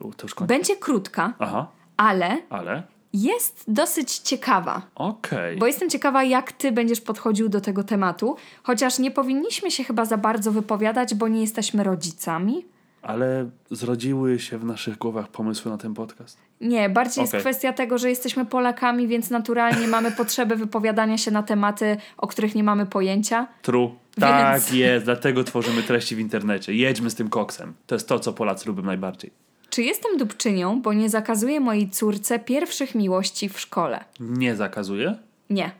[0.00, 0.48] U, to już koniec.
[0.48, 2.82] będzie krótka, Aha, ale ale...
[3.12, 4.82] jest dosyć ciekawa.
[4.94, 5.56] Okej.
[5.58, 10.04] Bo jestem ciekawa, jak ty będziesz podchodził do tego tematu, chociaż nie powinniśmy się chyba
[10.04, 12.64] za bardzo wypowiadać, bo nie jesteśmy rodzicami.
[13.02, 16.38] Ale zrodziły się w naszych głowach pomysły na ten podcast.
[16.60, 17.40] Nie, bardziej jest Okej.
[17.40, 22.54] kwestia tego, że jesteśmy Polakami, więc naturalnie mamy potrzebę wypowiadania się na tematy, o których
[22.54, 23.46] nie mamy pojęcia.
[23.62, 23.90] True.
[24.20, 26.74] Tak Więc- jest, dlatego tworzymy treści w internecie.
[26.74, 27.74] Jedźmy z tym koksem.
[27.86, 29.30] To jest to, co Polacy lubią najbardziej.
[29.70, 34.04] Czy jestem dupczynią, bo nie zakazuję mojej córce pierwszych miłości w szkole?
[34.20, 35.14] Nie zakazuje?
[35.50, 35.70] Nie.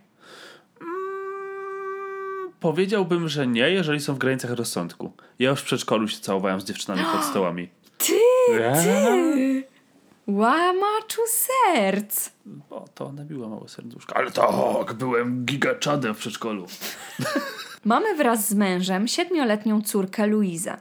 [2.63, 5.13] Powiedziałbym, że nie, jeżeli są w granicach rozsądku.
[5.39, 7.69] Ja już w przedszkolu się całowałem z dziewczynami pod stołami.
[7.99, 8.13] Ty,
[8.85, 9.65] ty!
[10.27, 12.31] Łamaczu serc!
[12.71, 14.17] O, to ona biła małe serduszko.
[14.17, 16.67] Ale tak, byłem gigaczadem w przedszkolu.
[17.85, 20.77] Mamy wraz z mężem siedmioletnią córkę Luizę.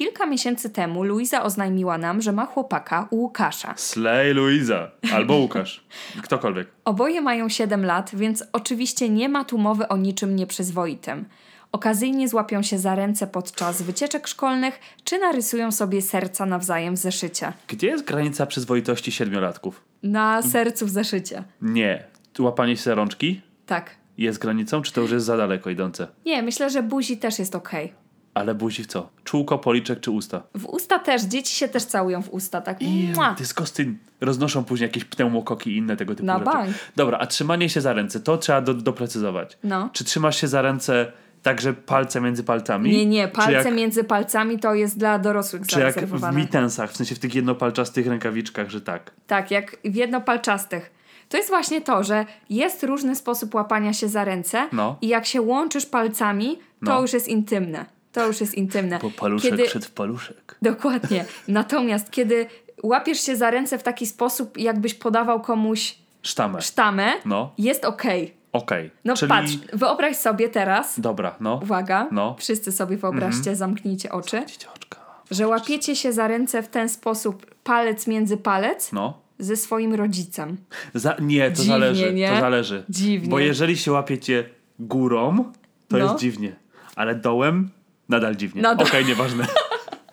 [0.00, 3.74] Kilka miesięcy temu Luiza oznajmiła nam, że ma chłopaka u Łukasza.
[3.76, 4.90] Slay Luiza.
[5.12, 5.84] Albo Łukasz.
[6.24, 6.68] Ktokolwiek.
[6.84, 11.24] Oboje mają 7 lat, więc oczywiście nie ma tu mowy o niczym nieprzyzwoitym.
[11.72, 17.52] Okazyjnie złapią się za ręce podczas wycieczek szkolnych, czy narysują sobie serca nawzajem w zeszycie.
[17.68, 19.82] Gdzie jest granica przyzwoitości siedmiolatków?
[20.02, 21.44] Na sercu w zeszycie.
[21.62, 22.04] Nie.
[22.38, 23.90] Łapanie się za rączki Tak.
[24.18, 26.08] jest granicą, czy to już jest za daleko idące?
[26.26, 27.99] Nie, myślę, że buzi też jest okej.
[28.34, 29.08] Ale buzi w co?
[29.24, 30.42] Czółko, policzek czy usta?
[30.54, 32.78] W usta też, dzieci się też całują w usta, tak?
[33.14, 33.34] Mua.
[33.34, 33.98] Disgusting.
[34.20, 36.44] Roznoszą później jakieś pneumokoki i inne tego typu Na rzeczy.
[36.50, 36.70] bank.
[36.96, 39.58] Dobra, a trzymanie się za ręce, to trzeba do, doprecyzować.
[39.64, 39.90] No.
[39.92, 41.12] Czy trzymasz się za ręce
[41.42, 42.90] także palce między palcami?
[42.90, 46.38] Nie, nie, palce jak, między palcami to jest dla dorosłych Czy jak w zarezerwowane.
[46.40, 49.10] mitensach, w sensie w tych jednopalczastych rękawiczkach, że tak.
[49.26, 50.90] Tak, jak w jednopalczastych.
[51.28, 54.96] To jest właśnie to, że jest różny sposób łapania się za ręce No.
[55.00, 56.60] i jak się łączysz palcami, to
[56.94, 57.00] No.
[57.02, 57.86] już jest intymne.
[58.12, 58.98] To już jest intymne.
[59.02, 60.56] Bo paluszek Kiedy- przed w paluszek.
[60.62, 61.24] Dokładnie.
[61.48, 62.46] Natomiast kiedy
[62.82, 66.62] łapiesz się za ręce w taki sposób, jakbyś podawał komuś Sztamę.
[66.62, 68.34] sztamę, No, jest okej.
[68.52, 68.90] okej.
[69.04, 69.28] No Czyli...
[69.28, 71.60] patrz, wyobraź sobie teraz, Dobra, no.
[71.62, 72.36] uwaga, No.
[72.38, 74.98] wszyscy sobie wyobraźcie, zamknijcie oczy, Dzieciączka.
[75.30, 79.18] że łapiecie się za ręce w ten sposób, palec między palec, No.
[79.38, 80.56] ze swoim rodzicem.
[80.94, 82.12] Za, nie, to Dziwnie, zależy.
[82.14, 82.28] nie?
[82.30, 82.84] To zależy.
[82.88, 83.28] Dziwnie.
[83.30, 84.44] Bo jeżeli się łapiecie
[84.78, 85.44] górą,
[85.88, 86.04] to No.
[86.04, 86.56] jest dziwnie.
[86.96, 87.70] Ale dołem
[88.10, 88.62] nadal dziwnie.
[88.62, 88.86] Nadal.
[88.86, 89.46] Okej, nieważne.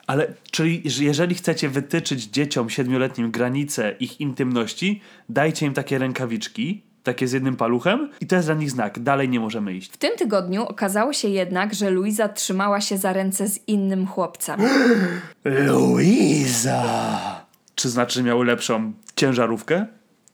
[0.08, 6.84] Ale czyli że jeżeli chcecie wytyczyć dzieciom siedmioletnim granice ich intymności, dajcie im takie rękawiczki,
[7.04, 9.00] takie z jednym paluchem i to jest dla nich znak.
[9.00, 9.92] Dalej nie możemy iść.
[9.92, 14.60] W tym tygodniu okazało się jednak, że Luiza trzymała się za ręce z innym chłopcem.
[15.68, 16.84] Luiza!
[17.76, 19.86] Czy znaczy, że miał lepszą ciężarówkę?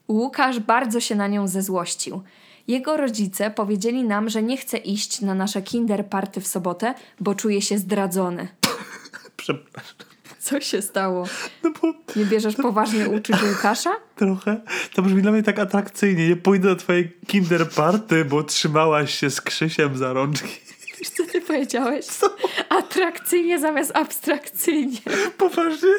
[0.08, 2.22] Łukasz bardzo się na nią zezłościł.
[2.68, 7.36] Jego rodzice powiedzieli nam, że nie chce iść na nasze kinder party w sobotę, bo
[7.36, 8.48] czuje się zdradzony.
[9.38, 9.96] Przepraszam.
[10.40, 11.26] Co się stało?
[11.64, 13.92] No bo Nie bierzesz poważnie uczuć Łukasza?
[14.16, 14.62] trochę
[14.94, 16.28] to brzmi dla mnie tak atrakcyjnie.
[16.30, 20.50] Nie pójdę do twojej kinder party, bo trzymałaś się z Krzysiem za rączki.
[21.04, 22.06] Wiesz, co ty powiedziałeś?
[22.70, 25.00] Atrakcyjnie zamiast abstrakcyjnie.
[25.38, 25.90] Poważnie?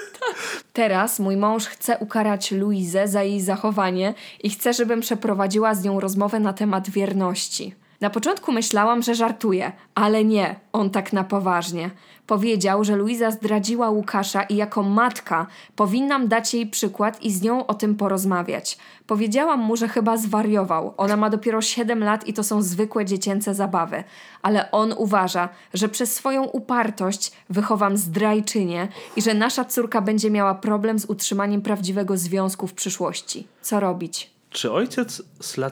[0.73, 6.01] Teraz mój mąż chce ukarać Luizę za jej zachowanie i chce, żebym przeprowadziła z nią
[6.01, 7.75] rozmowę na temat wierności.
[8.01, 11.91] Na początku myślałam, że żartuje, ale nie, on tak na poważnie.
[12.27, 17.67] Powiedział, że Luiza zdradziła Łukasza i jako matka powinnam dać jej przykład i z nią
[17.67, 18.79] o tym porozmawiać.
[19.07, 20.95] Powiedziałam mu, że chyba zwariował.
[20.97, 24.05] Ona ma dopiero 7 lat i to są zwykłe dziecięce zabawy.
[24.43, 30.55] Ale on uważa, że przez swoją upartość wychowam zdrajczynię i że nasza córka będzie miała
[30.55, 33.47] problem z utrzymaniem prawdziwego związku w przyszłości.
[33.63, 34.31] Co robić?
[34.51, 35.23] Czy ojciec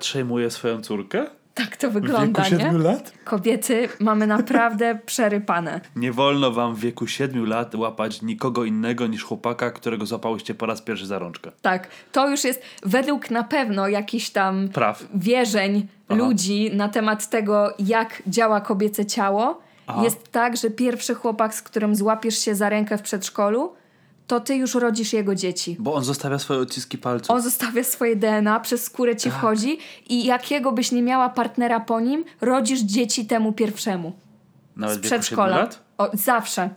[0.01, 1.27] szejmuje swoją córkę?
[1.55, 2.61] Tak to W wygląda, wieku nie?
[2.65, 3.12] 7 lat?
[3.25, 5.81] Kobiety mamy naprawdę przerypane.
[5.97, 10.67] Nie wolno wam w wieku 7 lat łapać nikogo innego niż chłopaka, którego złapałyście po
[10.67, 11.53] raz pierwszy za rączkę.
[11.62, 15.05] Tak, to już jest według na pewno jakichś tam Praw.
[15.15, 16.19] wierzeń Aha.
[16.19, 19.61] ludzi na temat tego, jak działa kobiece ciało.
[19.87, 20.03] Aha.
[20.05, 23.73] Jest tak, że pierwszy chłopak, z którym złapiesz się za rękę w przedszkolu,
[24.27, 25.77] to ty już rodzisz jego dzieci.
[25.79, 27.31] Bo on zostawia swoje odciski palców.
[27.31, 29.39] On zostawia swoje DNA, przez skórę ci Tak.
[29.39, 34.13] wchodzi i jakiego byś nie miała partnera po nim, rodzisz dzieci temu pierwszemu.
[34.77, 35.57] Nawet Z w wieku 7 przedszkola.
[35.59, 35.83] lat?
[35.99, 36.71] O, zawsze.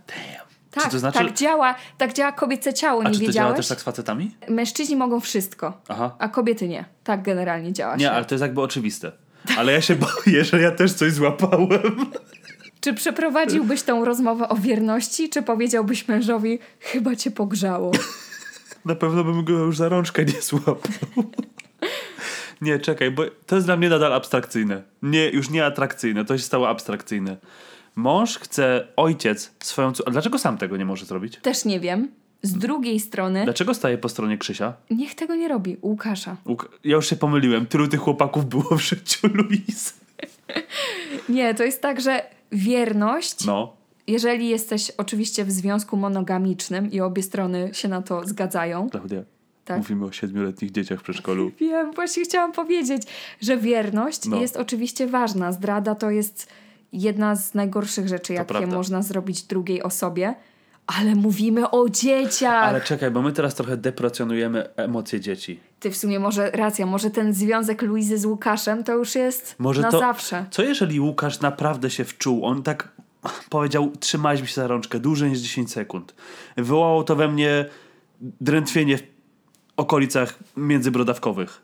[0.71, 3.53] Tak, Czy to znaczy- tak działa, tak działa kobiece ciało, A nie czy to działa
[3.53, 4.35] też tak z facetami?
[4.49, 6.15] Mężczyźni mogą wszystko, Aha.
[6.19, 6.85] a kobiety nie.
[7.03, 8.11] Tak generalnie działa Nie, się.
[8.11, 9.11] ale to jest jakby oczywiste.
[9.57, 12.05] Ale ja się boję, że ja też coś złapałem.
[12.85, 17.91] Czy przeprowadziłbyś tą rozmowę o wierności, czy powiedziałbyś mężowi, chyba cię pogrzało?
[18.85, 20.77] Na pewno bym go już za rączkę nie złapał.
[22.61, 24.83] Nie, czekaj, bo to jest dla mnie nadal abstrakcyjne.
[25.01, 27.37] Nie, już nie atrakcyjne, to się stało abstrakcyjne.
[27.95, 30.11] Mąż chce, ojciec swoją córkę.
[30.11, 31.37] Dlaczego sam tego nie może zrobić?
[31.41, 32.07] Też nie wiem.
[32.41, 34.73] Z drugiej strony, Dlaczego staje po stronie Krzysia?
[34.89, 36.37] niech tego nie robi, Łukasza.
[36.45, 37.65] Łuk- Ja już się pomyliłem.
[37.65, 39.93] Tylu tych chłopaków było w życiu Luis.
[41.29, 43.75] Nie, to jest tak, że wierność, No.
[44.07, 49.23] jeżeli jesteś oczywiście w związku monogamicznym i obie strony się na to zgadzają, Klaudia,
[49.65, 49.77] Tak.
[49.77, 51.51] mówimy o siedmioletnich dzieciach w przedszkolu.
[51.59, 53.01] Wiem, właśnie chciałam powiedzieć,
[53.41, 54.37] że wierność No.
[54.41, 55.51] jest oczywiście ważna.
[55.51, 56.47] Zdrada to jest
[56.93, 58.75] jedna z najgorszych rzeczy, jakie prawda.
[58.75, 60.35] można zrobić drugiej osobie.
[60.87, 62.63] Ale mówimy o dzieciach.
[62.63, 65.59] Ale czekaj, bo my teraz trochę deprecjonujemy emocje dzieci.
[65.79, 69.81] Ty w sumie może racja, może ten związek Luizy z Łukaszem to już jest Może
[69.81, 70.45] na to, zawsze.
[70.51, 72.45] Co jeżeli Łukasz naprawdę się wczuł?
[72.45, 72.91] On tak
[73.49, 76.15] powiedział, trzymaliśmy się za rączkę dłużej niż 10 sekund.
[76.57, 77.65] Wywołało to we mnie
[78.21, 79.03] drętwienie w
[79.77, 81.61] okolicach międzybrodawkowych.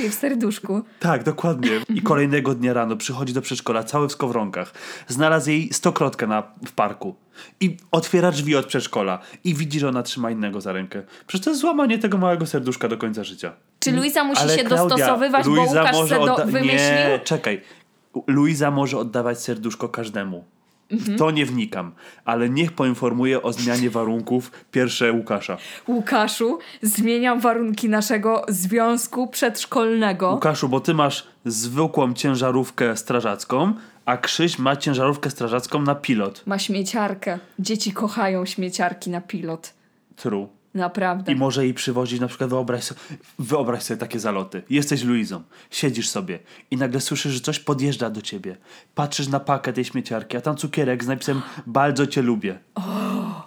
[0.00, 0.82] Czyli w serduszku.
[1.00, 1.70] Tak, dokładnie.
[1.88, 4.72] I kolejnego dnia rano przychodzi do przedszkola cały w skowronkach.
[5.08, 7.14] Znalazł jej stokrotkę na, w parku.
[7.60, 9.18] I otwiera drzwi od przedszkola.
[9.44, 11.02] I widzi, że ona trzyma innego za rękę.
[11.26, 13.52] Przecież to jest złamanie tego małego serduszka do końca życia.
[13.80, 16.78] Czy Luiza musi Ale się Klaudia, dostosowywać, bo Luiza Łukasz może se do, wymyślił?
[16.78, 17.62] Nie, czekaj.
[18.26, 20.44] Luiza może oddawać serduszko każdemu.
[20.92, 21.16] Mhm.
[21.16, 21.92] W to nie wnikam,
[22.24, 25.56] ale niech poinformuje o zmianie warunków pierwsze Łukasza.
[25.88, 30.30] Łukaszu, zmieniam warunki naszego związku przedszkolnego.
[30.30, 33.74] Łukaszu, bo ty masz zwykłą ciężarówkę strażacką,
[34.04, 36.42] a Krzyś ma ciężarówkę strażacką na pilot.
[36.46, 37.38] Ma śmieciarkę.
[37.58, 39.74] Dzieci kochają śmieciarki na pilot.
[40.16, 40.48] True.
[40.74, 41.32] Naprawdę.
[41.32, 43.00] I może jej przywozić, na przykład wyobraź sobie,
[43.38, 44.62] wyobraź sobie takie zaloty.
[44.70, 46.38] Jesteś Luizą, siedzisz sobie
[46.70, 48.56] i nagle słyszysz, że coś podjeżdża do ciebie.
[48.94, 52.58] Patrzysz na pakę tej śmieciarki, a tam cukierek z napisem bardzo cię lubię.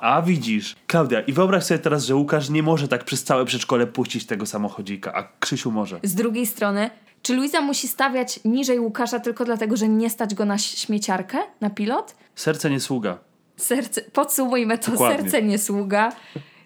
[0.02, 0.76] A widzisz.
[0.88, 4.46] Klaudia, i wyobraź sobie teraz, że Łukasz nie może tak przez całe przedszkole puścić tego
[4.46, 6.00] samochodzika, a Krzysiu może.
[6.04, 6.90] Z drugiej strony,
[7.22, 11.70] Czy Luiza musi stawiać niżej Łukasza tylko dlatego, że nie stać go na śmieciarkę, na
[11.70, 12.16] pilot?
[12.36, 13.18] Serce nie sługa.
[13.58, 15.22] Serce, podsumujmy to, Dokładnie.
[15.22, 16.12] serce nie sługa.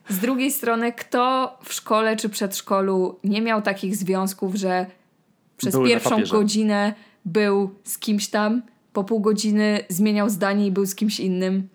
[0.09, 4.85] Z drugiej strony, kto w szkole czy przedszkolu nie miał takich związków, że
[5.57, 6.93] przez Były pierwszą godzinę
[7.25, 8.61] był z kimś tam,
[8.93, 11.67] po pół godziny zmieniał zdanie i był z kimś innym?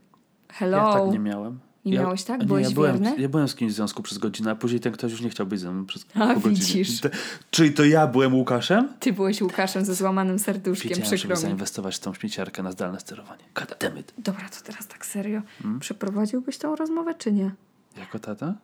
[0.52, 0.76] Hello?
[0.76, 1.58] Ja tak nie miałem.
[1.84, 2.40] Nie ja, miałeś tak?
[2.40, 3.22] nie, Byłeś ja byłem, wierny?
[3.22, 5.46] Ja byłem z kimś w związku przez godzinę, a później ten ktoś już nie chciał
[5.46, 6.54] być ze mną przez A, pół godziny.
[6.54, 7.00] widzisz.
[7.00, 7.10] Te-
[7.50, 8.88] Czyli to ja byłem Łukaszem?
[9.00, 11.40] Ty byłeś Łukaszem ze złamanym serduszkiem, Wiedziałem, przykro żeby mi.
[11.40, 13.42] zainwestować w tą śmieciarkę na zdalne sterowanie.
[13.54, 14.14] God damn it.
[14.18, 15.42] Dobra, to teraz tak serio.
[15.62, 15.80] Hmm?
[15.80, 17.50] Przeprowadziłbyś tą rozmowę, czy nie?
[17.96, 18.54] Jako tata?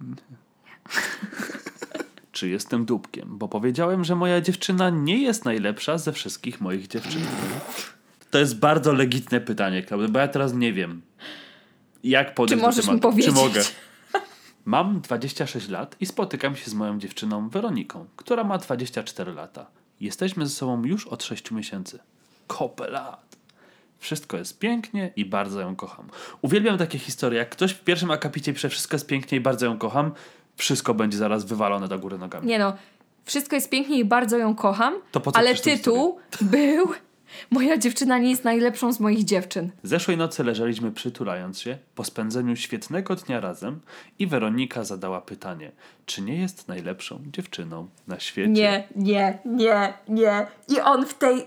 [0.00, 0.14] Nie.
[2.32, 3.38] Czy jestem dupkiem?
[3.38, 7.22] Bo powiedziałem, że moja dziewczyna nie jest najlepsza ze wszystkich moich dziewczyn.
[8.30, 11.02] To jest bardzo legitne pytanie, Klaudia, bo ja teraz nie wiem,
[12.04, 13.22] jak podejść Czy możesz do mi tematu.
[13.22, 13.44] Czy powiedzieć?
[13.44, 13.62] mogę?
[14.64, 19.66] Mam 26 lat i spotykam się z moją dziewczyną Weroniką, która ma 24 lata.
[20.00, 21.98] Jesteśmy ze sobą już od 6 miesięcy.
[22.46, 23.27] Kopę lat.
[23.98, 26.08] Wszystko jest pięknie i bardzo ją kocham.
[26.42, 27.38] Uwielbiam takie historie.
[27.38, 30.12] Jak ktoś w pierwszym akapicie pisze wszystko jest pięknie i bardzo ją kocham,
[30.56, 32.46] wszystko będzie zaraz wywalone do góry nogami.
[32.46, 32.76] Nie no,
[33.24, 34.94] wszystko jest pięknie i bardzo ją kocham,
[35.34, 36.88] ale tytuł był
[37.50, 39.70] Moja dziewczyna nie jest najlepszą z moich dziewczyn.
[39.82, 43.80] Zeszłej nocy leżeliśmy przytulając się po spędzeniu świetnego dnia razem
[44.18, 45.72] i Weronika zadała pytanie,
[46.06, 48.50] czy nie jest najlepszą dziewczyną na świecie?
[48.50, 50.46] Nie, nie, nie, nie.
[50.68, 51.46] I on w tej...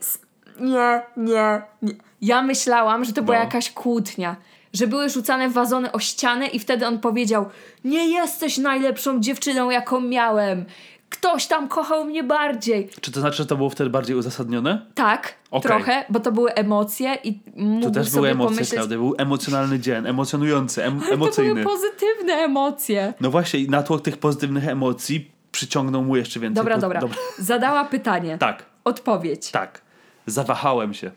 [0.60, 1.94] Nie, nie, nie.
[2.22, 3.44] Ja myślałam, że to była No.
[3.44, 4.36] jakaś kłótnia.
[4.74, 7.46] Że były rzucane wazony o ścianę i wtedy on powiedział
[7.86, 10.66] Nie jesteś najlepszą dziewczyną, jaką miałem.
[11.10, 12.90] Ktoś tam kochał mnie bardziej.
[13.02, 14.86] Czy to znaczy, że to było wtedy bardziej uzasadnione?
[14.96, 15.72] Tak, Okej.
[15.72, 18.80] trochę, bo to były emocje i mógł To też sobie były emocje, pomyśleć...
[18.80, 18.98] Klaudia.
[18.98, 21.54] Był emocjonalny dzień, emocjonujący, em- Ale to emocyjny.
[21.54, 23.14] były pozytywne emocje.
[23.22, 26.56] No właśnie, i natłok tych pozytywnych emocji przyciągnął mu jeszcze więcej.
[26.56, 27.10] Dobra, po- dobra.
[27.40, 28.38] Zadała pytanie.
[28.38, 29.52] Tak, Odpowiedź.
[29.52, 29.82] tak.
[30.26, 31.12] Zawahałem się.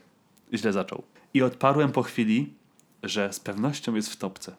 [0.53, 1.03] Źle zaczął.
[1.33, 2.53] I odparłem po chwili,
[3.03, 4.55] że z pewnością jest w topce.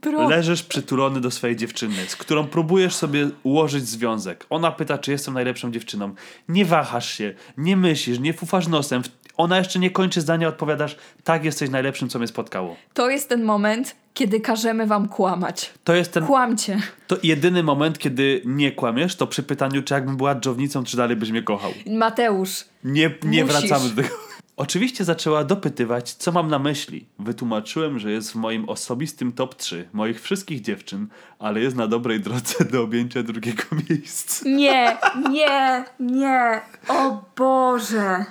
[0.00, 0.28] Pro...
[0.28, 4.46] Leżysz przytulony do swojej dziewczyny, z którą próbujesz sobie ułożyć związek.
[4.50, 6.14] Ona pyta, czy jestem najlepszą dziewczyną.
[6.48, 9.02] Nie wahasz się, nie myślisz, nie fufasz nosem.
[9.36, 12.76] Ona jeszcze nie kończy zdania, odpowiadasz, tak, jesteś najlepszym, co mnie spotkało.
[12.94, 15.70] To jest ten moment, kiedy każemy wam kłamać.
[15.84, 16.78] To jest ten Kłamcie.
[17.06, 21.16] to jedyny moment, kiedy nie kłamiesz, to przy pytaniu, czy jakbym była dżownicą, czy dalej
[21.16, 21.70] byś mnie kochał.
[21.86, 23.58] Mateusz, Nie, nie Musisz.
[23.60, 24.14] wracamy do tego.
[24.56, 27.06] Oczywiście zaczęła dopytywać, co mam na myśli.
[27.18, 31.06] Wytłumaczyłem, że jest w moim osobistym top 3 moich wszystkich dziewczyn,
[31.38, 34.48] ale jest na dobrej drodze do objęcia drugiego miejsca.
[34.48, 34.96] nie,
[35.30, 36.60] nie, nie.
[36.88, 38.24] O Boże.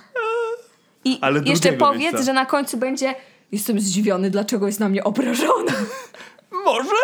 [1.06, 2.24] I Ale jeszcze powiedz, miejsca.
[2.24, 3.16] że na końcu będzie
[3.52, 5.74] jestem zdziwiony, dlaczego jest na mnie obrażona.
[6.66, 6.96] Może?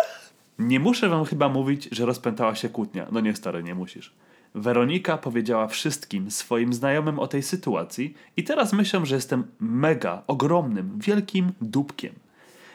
[0.58, 3.06] Nie muszę wam chyba mówić, że rozpętała się kłótnia.
[3.12, 4.12] No nie, stary, nie musisz.
[4.54, 10.98] Weronika powiedziała wszystkim swoim znajomym o tej sytuacji i teraz myślę, że jestem mega, ogromnym,
[10.98, 12.14] wielkim dupkiem.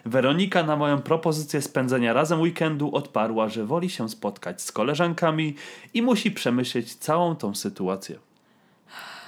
[0.05, 5.55] Weronika na moją propozycję spędzenia razem weekendu odparła, że woli się spotkać z koleżankami
[5.93, 8.19] i musi przemyśleć całą tą sytuację.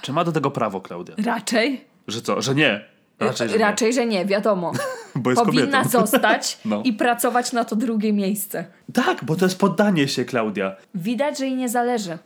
[0.02, 1.14] Czy ma do tego prawo, Klaudia?
[1.24, 1.84] Raczej.
[2.08, 2.84] Że co, że nie?
[3.20, 3.64] Raczej, że nie.
[3.64, 4.72] Raczej, że nie, wiadomo.
[5.14, 5.90] Bo jest Powinna kobietą.
[6.00, 6.82] zostać No.
[6.84, 8.64] i pracować na to drugie miejsce.
[8.94, 10.76] Tak, bo to jest poddanie się, Klaudia.
[10.94, 12.18] Widać, że jej nie zależy.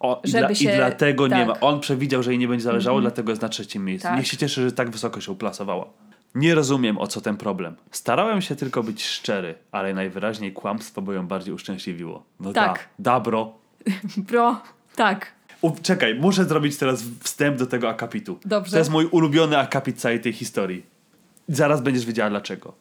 [0.00, 1.46] O, i, Żeby dla, się- I dlatego nie tak.
[1.48, 1.60] ma.
[1.60, 4.08] On przewidział, że jej nie będzie zależało, dlatego jest na trzecim miejscu.
[4.08, 4.16] Tak.
[4.16, 5.86] Niech się cieszy, że tak wysoko się uplasowała.
[6.34, 7.76] Nie rozumiem, o co ten problem.
[7.90, 12.22] Starałem się tylko być szczery, ale najwyraźniej kłamstwo by ją bardziej uszczęśliwiło.
[12.40, 12.88] No Tak.
[12.98, 13.54] da, da bro.
[14.28, 14.60] Bro,
[14.96, 15.26] tak.
[15.62, 18.38] U, czekaj, muszę zrobić teraz wstęp do tego akapitu.
[18.44, 18.72] Dobrze.
[18.72, 20.82] To jest mój ulubiony akapit całej tej historii.
[21.48, 22.74] Zaraz będziesz wiedziała dlaczego.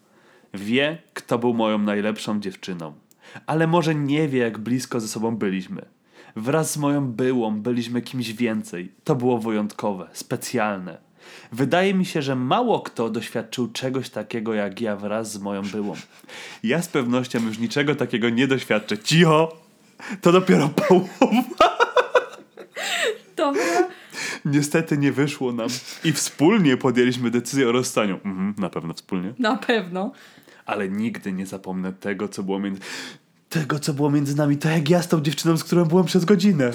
[0.54, 2.94] Wie, kto był moją najlepszą dziewczyną.
[3.46, 5.82] Ale może nie wie, jak blisko ze sobą byliśmy.
[6.36, 8.92] Wraz z moją byłą byliśmy kimś więcej.
[9.04, 10.98] To było wyjątkowe, specjalne.
[11.52, 15.94] Wydaje mi się, że mało kto doświadczył czegoś takiego jak ja wraz z moją byłą.
[16.64, 18.98] Ja z pewnością już niczego takiego nie doświadczę.
[18.98, 19.58] Cicho!
[20.22, 21.08] To dopiero połowa.
[23.42, 23.88] Dobra.
[24.46, 25.68] Niestety nie wyszło nam
[26.04, 28.16] i wspólnie podjęliśmy decyzję o rozstaniu.
[28.16, 29.34] Mhm, na pewno wspólnie.
[29.40, 30.12] Na pewno.
[30.66, 32.82] Ale nigdy nie zapomnę tego, co było między...
[33.50, 34.58] Tego, co było między nami.
[34.58, 36.72] Tak jak ja z tą dziewczyną, z którą byłem przez godzinę.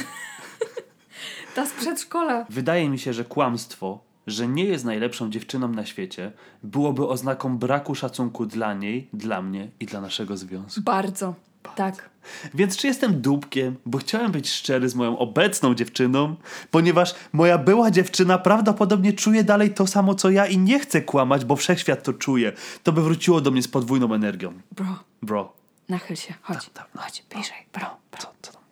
[1.55, 2.47] Ta z przedszkola.
[2.51, 7.95] Wydaje mi się, że kłamstwo, że nie jest najlepszą dziewczyną na świecie, byłoby oznaką braku
[7.95, 10.81] szacunku dla niej, dla mnie i dla naszego związku.
[10.81, 11.35] Bardzo.
[11.77, 12.11] Tak.
[12.55, 16.37] Więc czy jestem dupkiem, bo chciałem być szczery z moją obecną dziewczyną,
[16.71, 21.45] ponieważ moja była dziewczyna prawdopodobnie czuje dalej to samo co ja i nie chce kłamać,
[21.45, 22.53] bo wszechświat to czuje.
[22.83, 24.53] To by wróciło do mnie z podwójną energią.
[24.73, 24.99] Bro.
[25.23, 25.53] Bro.
[25.89, 26.65] Nachyl się, chodź.
[26.65, 27.03] Tak, tak, no.
[27.03, 27.67] Chodź, bliżej.
[27.75, 27.89] No, bro.
[27.89, 28.21] No, bro.
[28.21, 28.63] Co, co tam?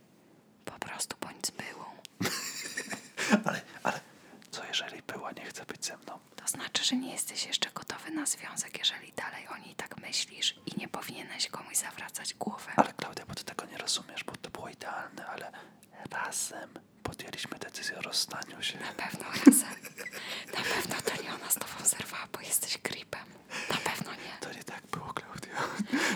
[0.64, 1.84] Po prostu bądź zbyłą.
[3.46, 4.00] ale, ale
[4.50, 6.12] co jeżeli była nie chce być ze mną?
[6.44, 10.54] To znaczy, że nie jesteś jeszcze gotowy na związek, jeżeli dalej o niej tak myślisz
[10.66, 12.70] i nie powinieneś komuś zawracać głowy.
[12.76, 15.52] Ale Klaudia, bo ty tego nie rozumiesz, bo to było idealne, ale
[16.10, 16.70] razem
[17.02, 18.78] podjęliśmy decyzję o rozstaniu się.
[18.80, 19.74] Na pewno razem.
[20.54, 23.26] Na pewno to nie ona z tobą zerwała, bo jesteś creepem.
[23.70, 24.38] Na pewno nie.
[24.40, 25.60] To nie tak było, Klaudia.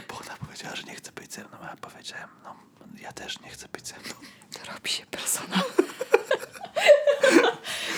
[0.09, 2.57] Bo ona powiedziała, że nie chce być ze mną, a ja powiedziałem, no
[3.01, 4.15] ja też nie chcę być ze mną.
[4.53, 5.63] To robi się persona.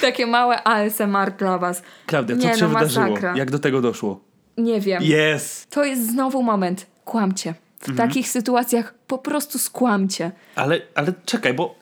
[0.01, 1.82] Takie małe ASMR dla was.
[2.07, 3.07] Klaudia, co nie, ci no, się wydarzyło?
[3.07, 3.34] masakra.
[3.36, 4.20] Jak do tego doszło?
[4.59, 5.03] Nie wiem.
[5.03, 5.70] Jest!
[5.70, 6.86] To jest znowu moment.
[7.05, 7.55] Kłamcie.
[7.80, 8.09] W Mhm.
[8.09, 10.30] takich sytuacjach po prostu skłamcie.
[10.57, 11.74] Ale, ale czekaj, bo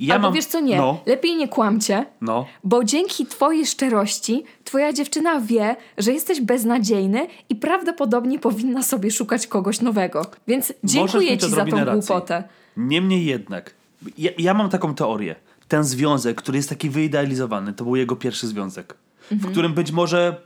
[0.00, 0.34] ja Albo mam...
[0.34, 0.76] wiesz co, nie.
[0.76, 2.46] No, Lepiej nie kłamcie, no.
[2.64, 9.46] bo dzięki twojej szczerości twoja dziewczyna wie, że jesteś beznadziejny i prawdopodobnie powinna sobie szukać
[9.46, 10.26] kogoś nowego.
[10.48, 11.92] Więc dziękuję ci za tą racji.
[11.92, 12.44] głupotę.
[12.76, 13.74] Niemniej jednak,
[14.18, 15.34] ja, ja mam taką teorię.
[15.68, 18.94] Ten związek, który jest taki wyidealizowany, to był jego pierwszy związek,
[19.30, 20.40] w którym być może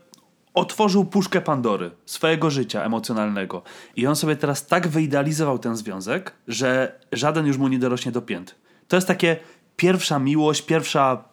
[0.55, 3.63] otworzył puszkę Pandory swojego życia emocjonalnego.
[3.97, 8.23] I on sobie teraz tak wyidealizował ten związek, że żaden już mu nie dorośnie do
[8.23, 8.55] pięt.
[8.89, 9.37] To jest takie
[9.77, 11.25] pierwsza miłość, pierwsza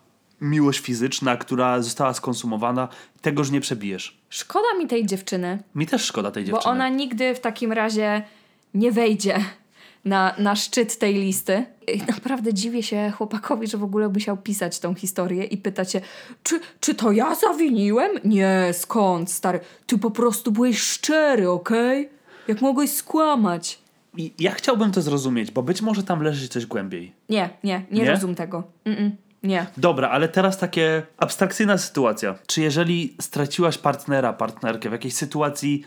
[0.42, 2.88] miłość fizyczna, która została skonsumowana.
[3.22, 4.18] Tego już nie przebijesz.
[4.30, 6.72] Szkoda mi tej dziewczyny, Mi też szkoda tej bo dziewczyny.
[6.72, 8.24] ona nigdy w takim razie
[8.74, 9.40] nie wejdzie
[10.08, 11.66] na, na szczyt tej listy.
[11.94, 16.02] I naprawdę dziwię się chłopakowi, że w ogóle musiał pisać tą historię i pytać się,
[16.44, 18.12] czy, czy to ja zawiniłem?
[18.26, 19.60] Nie, skąd, stary?
[19.86, 22.10] Ty po prostu byłeś szczery, okej?
[22.48, 23.80] Jak mogłeś skłamać?
[24.18, 27.14] I ja chciałbym to zrozumieć, bo być może tam leży coś głębiej.
[27.30, 28.12] Nie, nie, nie, Nie?
[28.12, 28.64] rozum tego.
[28.86, 29.12] Mm-mm,
[29.44, 29.66] nie.
[29.78, 32.36] Dobra, ale teraz takie abstrakcyjna sytuacja.
[32.48, 35.84] Czy jeżeli straciłaś partnera, partnerkę w jakiejś sytuacji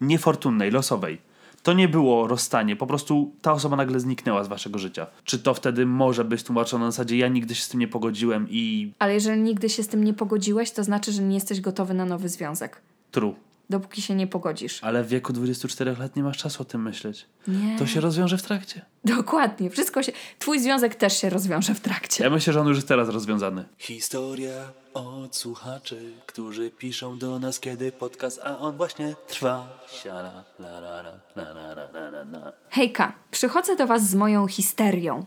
[0.00, 1.18] niefortunnej, losowej,
[1.62, 5.06] to nie było rozstanie, po prostu ta osoba nagle zniknęła z waszego życia.
[5.24, 8.46] Czy to wtedy może być tłumaczone na zasadzie ja nigdy się z tym nie pogodziłem
[8.50, 11.94] i Ale jeżeli nigdy się z tym nie pogodziłeś, to znaczy, że nie jesteś gotowy
[11.94, 12.80] na nowy związek.
[13.10, 13.34] true.
[13.70, 14.84] Dopóki się nie pogodzisz.
[14.84, 17.26] Ale w wieku 24 lat nie masz czasu o tym myśleć.
[17.48, 17.78] Nie.
[17.78, 18.84] To się rozwiąże w trakcie.
[19.04, 19.70] Dokładnie.
[19.70, 20.12] Wszystko się...
[20.38, 22.24] Twój związek też się rozwiąże w trakcie.
[22.24, 23.64] Ja myślę, że on już jest teraz rozwiązany.
[23.78, 29.68] Historia od słuchaczy, którzy piszą do nas, kiedy podcast, a on właśnie trwa.
[30.02, 32.52] Siala, la, la, la, la, la, la, la, la, la.
[32.70, 35.24] Hejka, przychodzę do Was z moją histerią.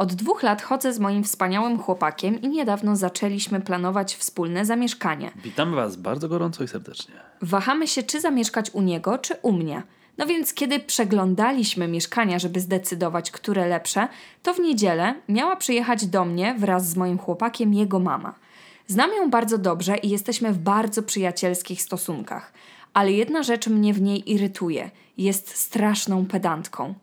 [0.00, 5.30] Od dwóch lat chodzę z moim wspaniałym chłopakiem i niedawno zaczęliśmy planować wspólne zamieszkanie.
[5.36, 7.14] Witamy was bardzo gorąco i serdecznie.
[7.42, 9.82] Wahamy się, czy zamieszkać u niego, czy u mnie.
[10.18, 14.08] No więc, kiedy przeglądaliśmy mieszkania, żeby zdecydować, które lepsze,
[14.42, 18.34] to w niedzielę miała przyjechać do mnie wraz z moim chłopakiem jego mama.
[18.86, 22.52] Znam ją bardzo dobrze i jesteśmy w bardzo przyjacielskich stosunkach.
[22.94, 24.90] Ale jedna rzecz mnie w niej irytuje.
[25.18, 26.94] Jest straszną pedantką.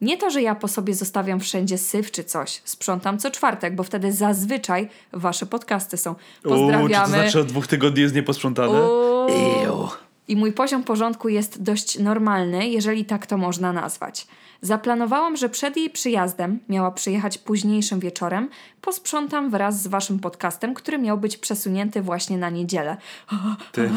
[0.00, 2.62] Nie to, że ja po sobie zostawiam wszędzie syf czy coś.
[2.64, 6.14] Sprzątam co czwartek, bo wtedy zazwyczaj wasze podcasty są.
[6.42, 6.82] Pozdrawiamy.
[6.82, 8.82] Uuu, czy to znaczy od dwóch tygodni jest nieposprzątane?
[8.82, 9.88] Uuu.
[10.28, 14.26] I mój poziom porządku jest dość normalny, jeżeli tak to można nazwać.
[14.60, 18.48] Zaplanowałam, że przed jej przyjazdem, miała przyjechać późniejszym wieczorem,
[18.80, 22.96] posprzątam wraz z waszym podcastem, który miał być przesunięty właśnie na niedzielę.
[23.72, 23.90] Ty.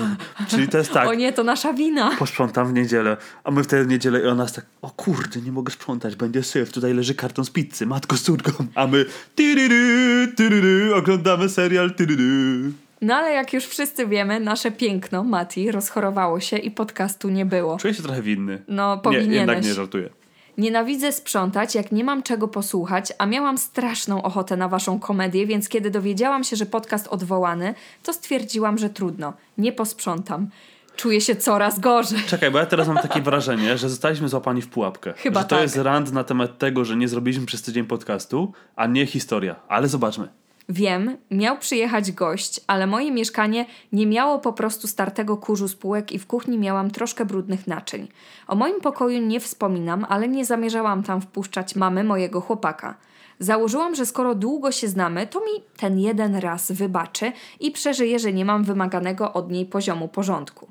[0.47, 1.07] Czyli to jest tak.
[1.07, 2.15] O nie, to nasza wina.
[2.19, 5.51] posprzątam w niedzielę, a my wtedy w niedzielę i ona jest tak, o kurde, nie
[5.51, 9.05] mogę sprzątać, będzie syf, tutaj leży karton z pizzy, matko z córką, a my
[9.35, 12.71] tyryry, tyryry, oglądamy serial tyryry.
[13.01, 17.77] No ale jak już wszyscy wiemy, nasze piękno, Mati, rozchorowało się i podcastu nie było.
[17.77, 18.63] Czuję się trochę winny.
[18.67, 19.35] No, Nie, powinieneś.
[19.35, 20.09] jednak nie żartuję.
[20.57, 25.69] Nienawidzę sprzątać, jak nie mam czego posłuchać, a miałam straszną ochotę na waszą komedię, więc
[25.69, 27.73] kiedy dowiedziałam się, że podcast odwołany,
[28.03, 30.49] to stwierdziłam, że trudno, nie posprzątam.
[30.95, 32.19] Czuję się coraz gorzej.
[32.27, 35.13] Czekaj, bo ja teraz mam takie wrażenie, że zostaliśmy złapani w pułapkę.
[35.17, 35.63] Chyba że to tak.
[35.63, 39.55] jest rant na temat tego, że nie zrobiliśmy przez tydzień podcastu, a nie historia.
[39.67, 40.40] Ale zobaczmy.
[40.71, 46.11] Wiem, miał przyjechać gość, ale moje mieszkanie nie miało po prostu startego kurzu z półek
[46.11, 48.07] i w kuchni miałam troszkę brudnych naczyń.
[48.47, 52.95] O moim pokoju nie wspominam, ale nie zamierzałam tam wpuszczać mamy mojego chłopaka.
[53.39, 58.33] Założyłam, że skoro długo się znamy, to mi ten jeden raz wybaczy i przeżyje, że
[58.33, 60.67] nie mam wymaganego od niej poziomu porządku.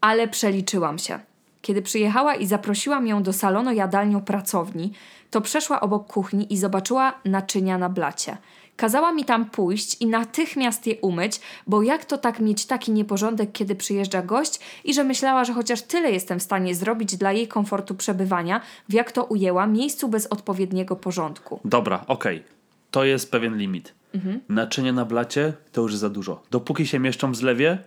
[0.00, 1.18] Ale przeliczyłam się.
[1.62, 4.92] Kiedy przyjechała i zaprosiłam ją do salonu jadalnią pracowni,
[5.30, 8.36] to przeszła obok kuchni i zobaczyła naczynia na blacie.
[8.78, 13.52] Kazała mi tam pójść i natychmiast je umyć, bo jak to tak mieć taki nieporządek,
[13.52, 17.48] kiedy przyjeżdża gość i że myślała, że chociaż tyle jestem w stanie zrobić dla jej
[17.48, 21.60] komfortu przebywania, w jak to ujęła, miejscu bez odpowiedniego porządku.
[21.64, 22.42] Dobra, okej.
[22.90, 23.94] To jest pewien limit.
[24.14, 24.40] Mhm.
[24.48, 26.42] Naczynia na blacie to już za dużo.
[26.50, 27.78] Dopóki się mieszczą w zlewie,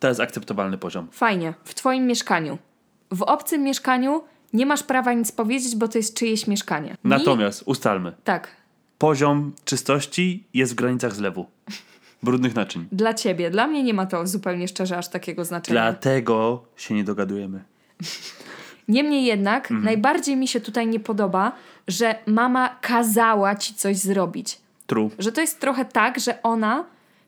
[0.00, 1.08] to jest akceptowalny poziom.
[1.12, 2.58] Fajnie, w twoim mieszkaniu.
[3.10, 4.22] W obcym mieszkaniu
[4.52, 6.90] nie masz prawa nic powiedzieć, bo to jest czyjeś mieszkanie.
[6.90, 8.12] Mi- Natomiast ustalmy.
[8.24, 8.48] Tak,
[8.98, 11.46] Poziom czystości jest w granicach zlewu.
[12.22, 12.86] Brudnych naczyń.
[12.92, 13.50] dla ciebie.
[13.50, 15.80] Dla mnie nie ma to zupełnie szczerze aż takiego znaczenia.
[15.80, 17.64] Dlatego się nie dogadujemy.
[18.88, 21.52] Niemniej jednak, najbardziej mi się tutaj nie podoba,
[21.88, 24.58] że mama kazała ci coś zrobić.
[24.86, 25.10] True.
[25.18, 26.84] Że to jest trochę tak, że ona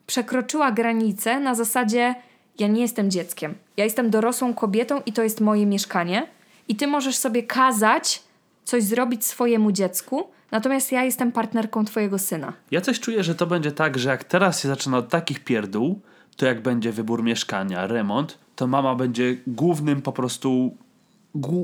[0.07, 2.15] przekroczyła granicę na zasadzie:
[2.59, 3.55] Ja nie jestem dzieckiem.
[3.77, 6.27] Ja jestem dorosłą kobietą i to jest moje mieszkanie.
[6.67, 8.23] I ty możesz sobie kazać
[8.69, 12.53] coś zrobić swojemu dziecku, natomiast ja jestem partnerką twojego syna.
[12.71, 16.01] Ja coś czuję, że to będzie tak, że jak teraz się zaczyna od takich pierdół,
[16.37, 20.77] to jak będzie wybór mieszkania, remont, to mama będzie głównym po prostu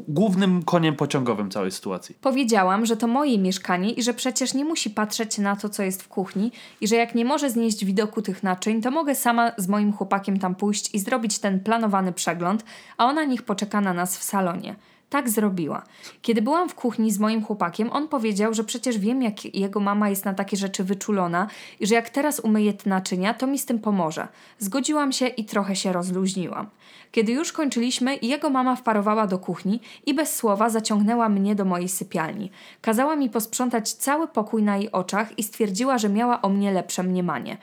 [0.08, 2.16] głównym koniem pociągowym całej sytuacji.
[2.22, 6.04] Powiedziałam, że to moje mieszkanie i że przecież nie musi patrzeć na to, co jest
[6.04, 6.52] w kuchni
[6.82, 10.40] i że jak nie może znieść widoku tych naczyń, to mogę sama z moim chłopakiem
[10.40, 12.66] tam pójść i zrobić ten planowany przegląd,
[12.98, 14.76] a ona niech poczeka na nas w salonie.
[15.16, 15.84] Tak zrobiła.
[16.22, 20.10] Kiedy byłam w kuchni z moim chłopakiem, on powiedział, że przecież wiem, jak jego mama
[20.10, 21.48] jest na takie rzeczy wyczulona
[21.80, 24.28] i że jak teraz umyje te naczynia, to mi z tym pomoże.
[24.60, 26.68] Zgodziłam się i trochę się rozluźniłam.
[27.12, 31.90] Kiedy już kończyliśmy, jego mama wparowała do kuchni i bez słowa zaciągnęła mnie do mojej
[31.90, 32.52] sypialni.
[32.82, 37.04] Kazała mi posprzątać cały pokój na jej oczach i stwierdziła, że miała o mnie lepsze
[37.04, 37.58] mniemanie.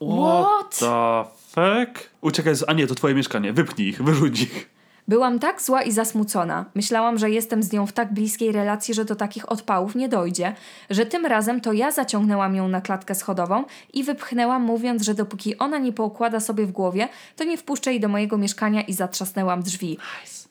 [0.00, 0.78] What?
[0.78, 2.10] the fuck?
[2.20, 2.64] Uciekaj, z...
[2.68, 3.52] a nie, to twoje mieszkanie.
[3.52, 4.73] Wypnij ich, wyrzuć ich.
[5.08, 6.64] Byłam tak zła i zasmucona.
[6.74, 10.54] Myślałam, że jestem z nią w tak bliskiej relacji, że do takich odpałów nie dojdzie,
[10.90, 15.58] że tym razem to ja zaciągnęłam ją na klatkę schodową i wypchnęłam, mówiąc, że dopóki
[15.58, 19.62] ona nie poukłada sobie w głowie, to nie wpuszczę jej do mojego mieszkania i zatrzasnęłam
[19.62, 19.98] drzwi.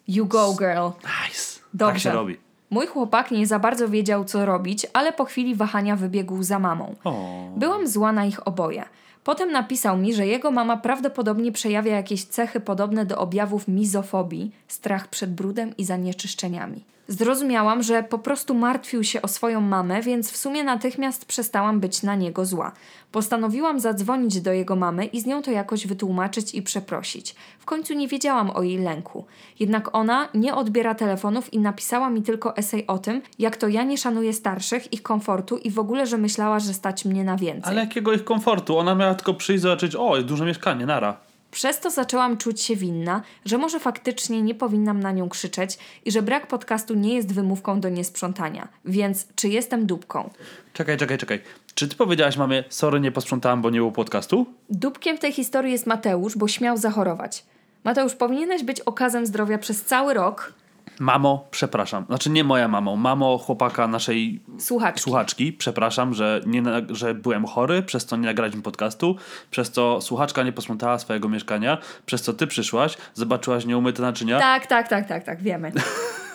[0.08, 0.88] You go, girl.
[1.04, 1.60] Nice.
[1.74, 1.94] Dobrze.
[1.94, 2.38] Tak się robi.
[2.70, 6.96] Mój chłopak nie za bardzo wiedział, co robić, ale po chwili wahania wybiegł za mamą.
[7.04, 7.50] O.
[7.58, 8.86] Byłam zła na ich oboje.
[9.24, 15.08] Potem napisał mi, że jego mama prawdopodobnie przejawia jakieś cechy podobne do objawów mizofobii, strach
[15.08, 16.84] przed brudem i zanieczyszczeniami.
[17.08, 22.04] Zrozumiałam, że po prostu martwił się o swoją mamę, więc w sumie natychmiast przestałam być
[22.04, 22.72] na niego zła.
[23.12, 27.36] Postanowiłam zadzwonić do jego mamy i z nią to jakoś wytłumaczyć i przeprosić.
[27.60, 29.26] W końcu nie wiedziałam o jej lęku.
[29.60, 33.84] Jednak ona nie odbiera telefonów i napisała mi tylko esej o tym, jak to ja
[33.84, 37.72] nie szanuję starszych, ich komfortu i w ogóle, że myślała, że stać mnie na więcej.
[37.72, 38.78] Ale jakiego ich komfortu?
[38.78, 41.18] Ona miała tylko przyjść zobaczyć, o, jest duże mieszkanie, nara.
[41.54, 46.12] Przez to zaczęłam czuć się winna, że może faktycznie nie powinnam na nią krzyczeć i
[46.12, 48.68] że brak podcastu nie jest wymówką do niesprzątania.
[48.86, 50.30] Więc czy jestem dupką?
[50.74, 51.42] Czekaj, czekaj, czekaj.
[51.76, 54.46] Czy ty powiedziałaś mamie, sorry, nie posprzątałam, bo nie było podcastu?
[54.70, 57.46] Dupkiem w tej historii jest Mateusz, bo śmiał zachorować.
[57.84, 60.54] Mateusz, powinieneś być okazem zdrowia przez cały rok.
[61.00, 62.06] Mamo, przepraszam.
[62.06, 65.02] Znaczy nie moja mamo, mamo chłopaka naszej Słuchaczki.
[65.02, 65.54] słuchaczki.
[65.54, 69.16] Przepraszam, że, nie, że byłem chory, przez co nie nagraliśmy podcastu,
[69.52, 74.40] przez co słuchaczka nie posprzątała swojego mieszkania, przez co ty przyszłaś, zobaczyłaś nieumyte naczynia.
[74.40, 75.72] Tak, tak, tak, tak, tak, wiemy.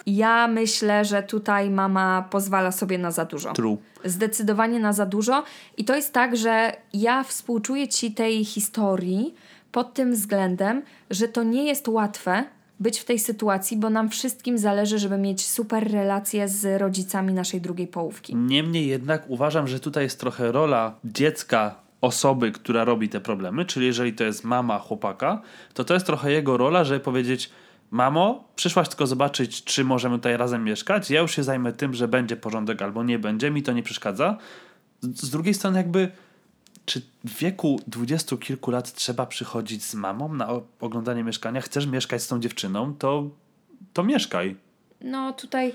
[0.07, 3.53] Ja myślę, że tutaj mama pozwala sobie na za dużo.
[3.53, 3.77] True.
[4.05, 5.45] Zdecydowanie na za dużo.
[5.77, 9.35] I to jest tak, że ja współczuję ci tej historii
[9.73, 12.45] pod tym względem, że to nie jest łatwe
[12.81, 17.61] być w tej sytuacji, bo nam wszystkim zależy, żeby mieć super relacje z rodzicami naszej
[17.61, 18.37] drugiej połówki.
[18.37, 23.87] Niemniej jednak uważam, że tutaj jest trochę rola dziecka, osoby, która robi te problemy, czyli
[23.87, 25.43] jeżeli to jest mama chłopaka,
[25.75, 27.51] to to jest trochę jego rola, żeby powiedzieć
[27.91, 32.09] mamo, przyszłaś tylko zobaczyć, czy możemy tutaj razem mieszkać, ja już się zajmę tym, że
[32.09, 34.37] będzie porządek albo nie będzie, mi to nie przeszkadza.
[35.03, 36.11] Z, drugiej strony jakby
[36.89, 40.49] czy w wieku dwudziestu kilku lat trzeba przychodzić z mamą na
[40.81, 41.61] oglądanie mieszkania?
[41.61, 43.25] Chcesz mieszkać z tą dziewczyną, to,
[43.93, 44.57] to mieszkaj.
[45.01, 45.73] No tutaj,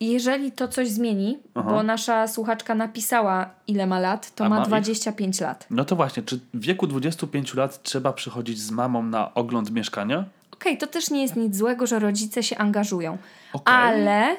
[0.00, 1.70] jeżeli to coś zmieni, Aha.
[1.70, 4.68] bo nasza słuchaczka napisała, ile ma lat, to A ma ma ich?
[4.68, 5.66] 25 lat.
[5.70, 10.24] No to właśnie, czy w wieku 25 lat trzeba przychodzić z mamą na ogląd mieszkania?
[10.52, 13.18] Okej, to też nie jest nic złego, że rodzice się angażują.
[13.52, 13.74] Okej.
[13.74, 14.36] Ale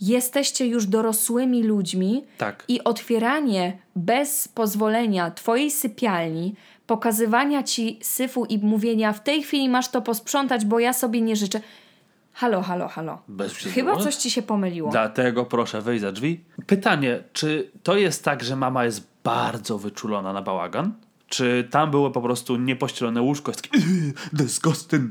[0.00, 2.64] jesteście już dorosłymi ludźmi Tak.
[2.68, 6.54] i otwieranie bez pozwolenia twojej sypialni,
[6.86, 11.36] pokazywania ci syfu i mówienia w tej chwili masz to posprzątać, bo ja sobie nie
[11.36, 11.60] życzę.
[12.32, 13.18] Halo, halo, halo.
[13.28, 14.90] Bez Chyba coś ci się pomyliło.
[14.90, 16.40] Dlatego proszę wyjść za drzwi.
[16.66, 20.92] Pytanie, czy to jest tak, że mama jest bardzo wyczulona na bałagan?
[21.28, 23.50] Czy tam było po prostu niepościelone łóżko?
[23.50, 25.10] Jest takie, "Yy, disgusting.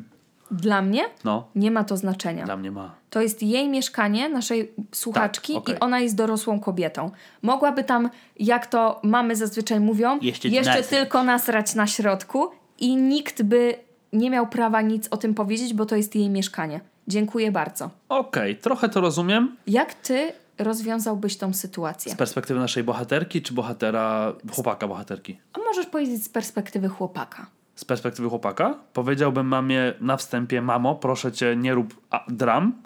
[0.51, 2.45] Dla mnie No, nie ma to znaczenia.
[2.45, 2.95] dla mnie ma.
[3.09, 5.75] To jest jej mieszkanie, naszej słuchaczki, Tak, okej.
[5.75, 7.11] i ona jest dorosłą kobietą.
[7.41, 10.87] Mogłaby tam, jak to mamy zazwyczaj mówią, Jeszcze jeszcze nasrać.
[10.87, 13.75] tylko nasrać na środku i nikt by
[14.13, 16.79] nie miał prawa nic o tym powiedzieć, bo to jest jej mieszkanie.
[17.07, 17.89] Dziękuję bardzo.
[18.09, 19.55] Okej, trochę to rozumiem.
[19.67, 22.11] Jak ty rozwiązałbyś tą sytuację?
[22.11, 25.39] Z perspektywy naszej bohaterki, czy bohatera, chłopaka bohaterki?
[25.53, 27.45] A możesz powiedzieć z perspektywy chłopaka.
[27.77, 32.81] Z perspektywy chłopaka powiedziałbym mamie na wstępie, mamo, proszę cię, nie rób dram.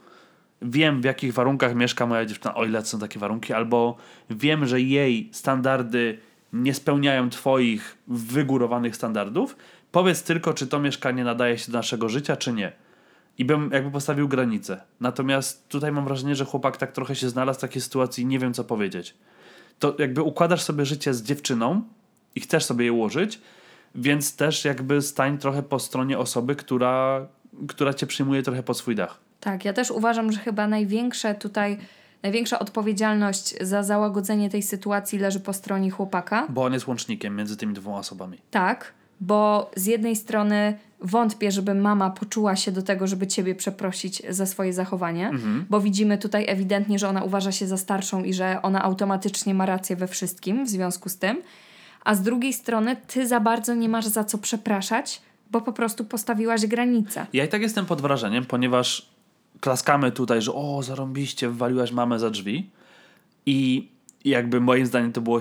[0.62, 3.98] Wiem, w jakich warunkach mieszka moja dziewczyna, o ile są takie warunki, albo
[4.30, 6.18] wiem, że jej standardy
[6.54, 9.56] nie spełniają twoich wygórowanych standardów.
[9.92, 12.72] Powiedz tylko, czy to mieszkanie nadaje się do naszego życia, czy nie.
[13.38, 14.82] i bym jakby postawił granicę.
[15.00, 18.39] Natomiast tutaj mam wrażenie, że chłopak tak trochę się znalazł w takiej sytuacji i nie
[18.39, 19.16] wiem co powiedzieć.
[19.80, 21.82] To jakby układasz sobie życie z dziewczyną
[22.36, 23.42] i chcesz sobie je ułożyć,
[23.96, 27.28] więc też jakby stań trochę po stronie osoby, która,
[27.68, 29.20] która cię przyjmuje trochę pod swój dach.
[29.39, 31.78] Tak, ja też uważam, że chyba największe tutaj,
[32.24, 36.48] największa odpowiedzialność za załagodzenie tej sytuacji leży po stronie chłopaka.
[36.50, 38.38] Bo on jest łącznikiem między tymi dwoma osobami.
[38.52, 44.22] Tak, bo z jednej strony wątpię, żeby mama poczuła się do tego, żeby ciebie przeprosić
[44.30, 45.32] za swoje zachowanie,
[45.70, 49.66] bo widzimy tutaj ewidentnie, że ona uważa się za starszą i że ona automatycznie ma
[49.66, 51.42] rację we wszystkim w związku z tym.
[52.04, 55.22] A z drugiej strony ty za bardzo nie masz za co przepraszać,
[55.52, 57.26] bo po prostu postawiłaś granicę.
[57.34, 59.10] Ja i tak jestem pod wrażeniem, ponieważ
[59.60, 62.70] klaskamy tutaj, że o, zarąbiście, wywaliłaś mamę za drzwi.
[63.45, 63.88] I
[64.26, 65.39] jakby moim zdaniem to było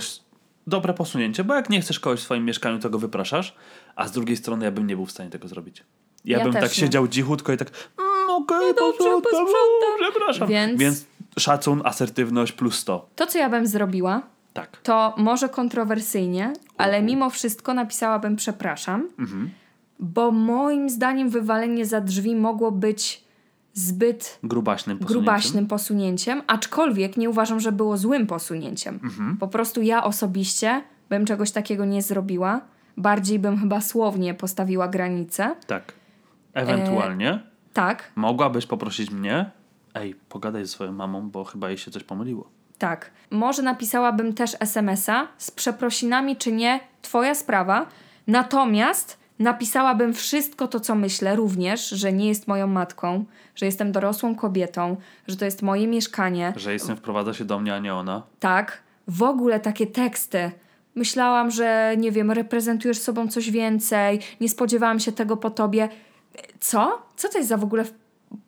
[0.67, 3.55] dobre posunięcie, bo jak nie chcesz kogoś w swoim mieszkaniu, to go wypraszasz,
[3.97, 5.85] a z drugiej strony ja bym nie był w stanie tego zrobić.
[6.25, 6.69] Ja, Ja bym tak nie.
[6.69, 10.11] siedział cichutko i tak mm, okej, No dobrze, posprzątam.
[10.13, 10.49] przepraszam.
[10.49, 11.05] Więc- Więc
[11.39, 13.09] szacun, asertywność plus 100.
[13.17, 14.23] To, co ja bym zrobiła,
[14.53, 14.77] Tak.
[14.83, 19.09] to może kontrowersyjnie, ale mimo wszystko napisałabym przepraszam,
[19.99, 23.25] bo moim zdaniem wywalenie za drzwi mogło być
[23.75, 25.23] zbyt Grubaśnym posunięciem.
[25.23, 29.01] grubaśnym posunięciem, aczkolwiek nie uważam, że było złym posunięciem.
[29.41, 32.61] Po prostu ja osobiście bym czegoś takiego nie zrobiła.
[32.97, 35.57] Bardziej bym chyba słownie postawiła granicę.
[35.67, 35.93] Tak.
[36.55, 37.41] Ewentualnie
[37.73, 39.51] Tak, mogłabyś poprosić mnie,
[39.95, 42.49] ej, pogadaj ze swoją mamą, bo chyba jej się coś pomyliło.
[42.81, 43.11] Tak.
[43.31, 47.87] Może napisałabym też SMS-a z przeprosinami czy nie, twoja sprawa.
[48.27, 53.25] Natomiast napisałabym wszystko to, co myślę również, że nie jest moją matką,
[53.55, 54.97] że jestem dorosłą kobietą,
[55.29, 58.23] że to jest moje mieszkanie, Że jestem wprowadza się do mnie, a nie ona.
[58.41, 60.51] tak, w ogóle takie teksty.
[60.95, 65.89] Myślałam, że nie wiem, reprezentujesz sobą coś więcej, nie spodziewałam się tego po tobie.
[66.61, 67.03] Co?
[67.17, 67.85] Co to jest za w ogóle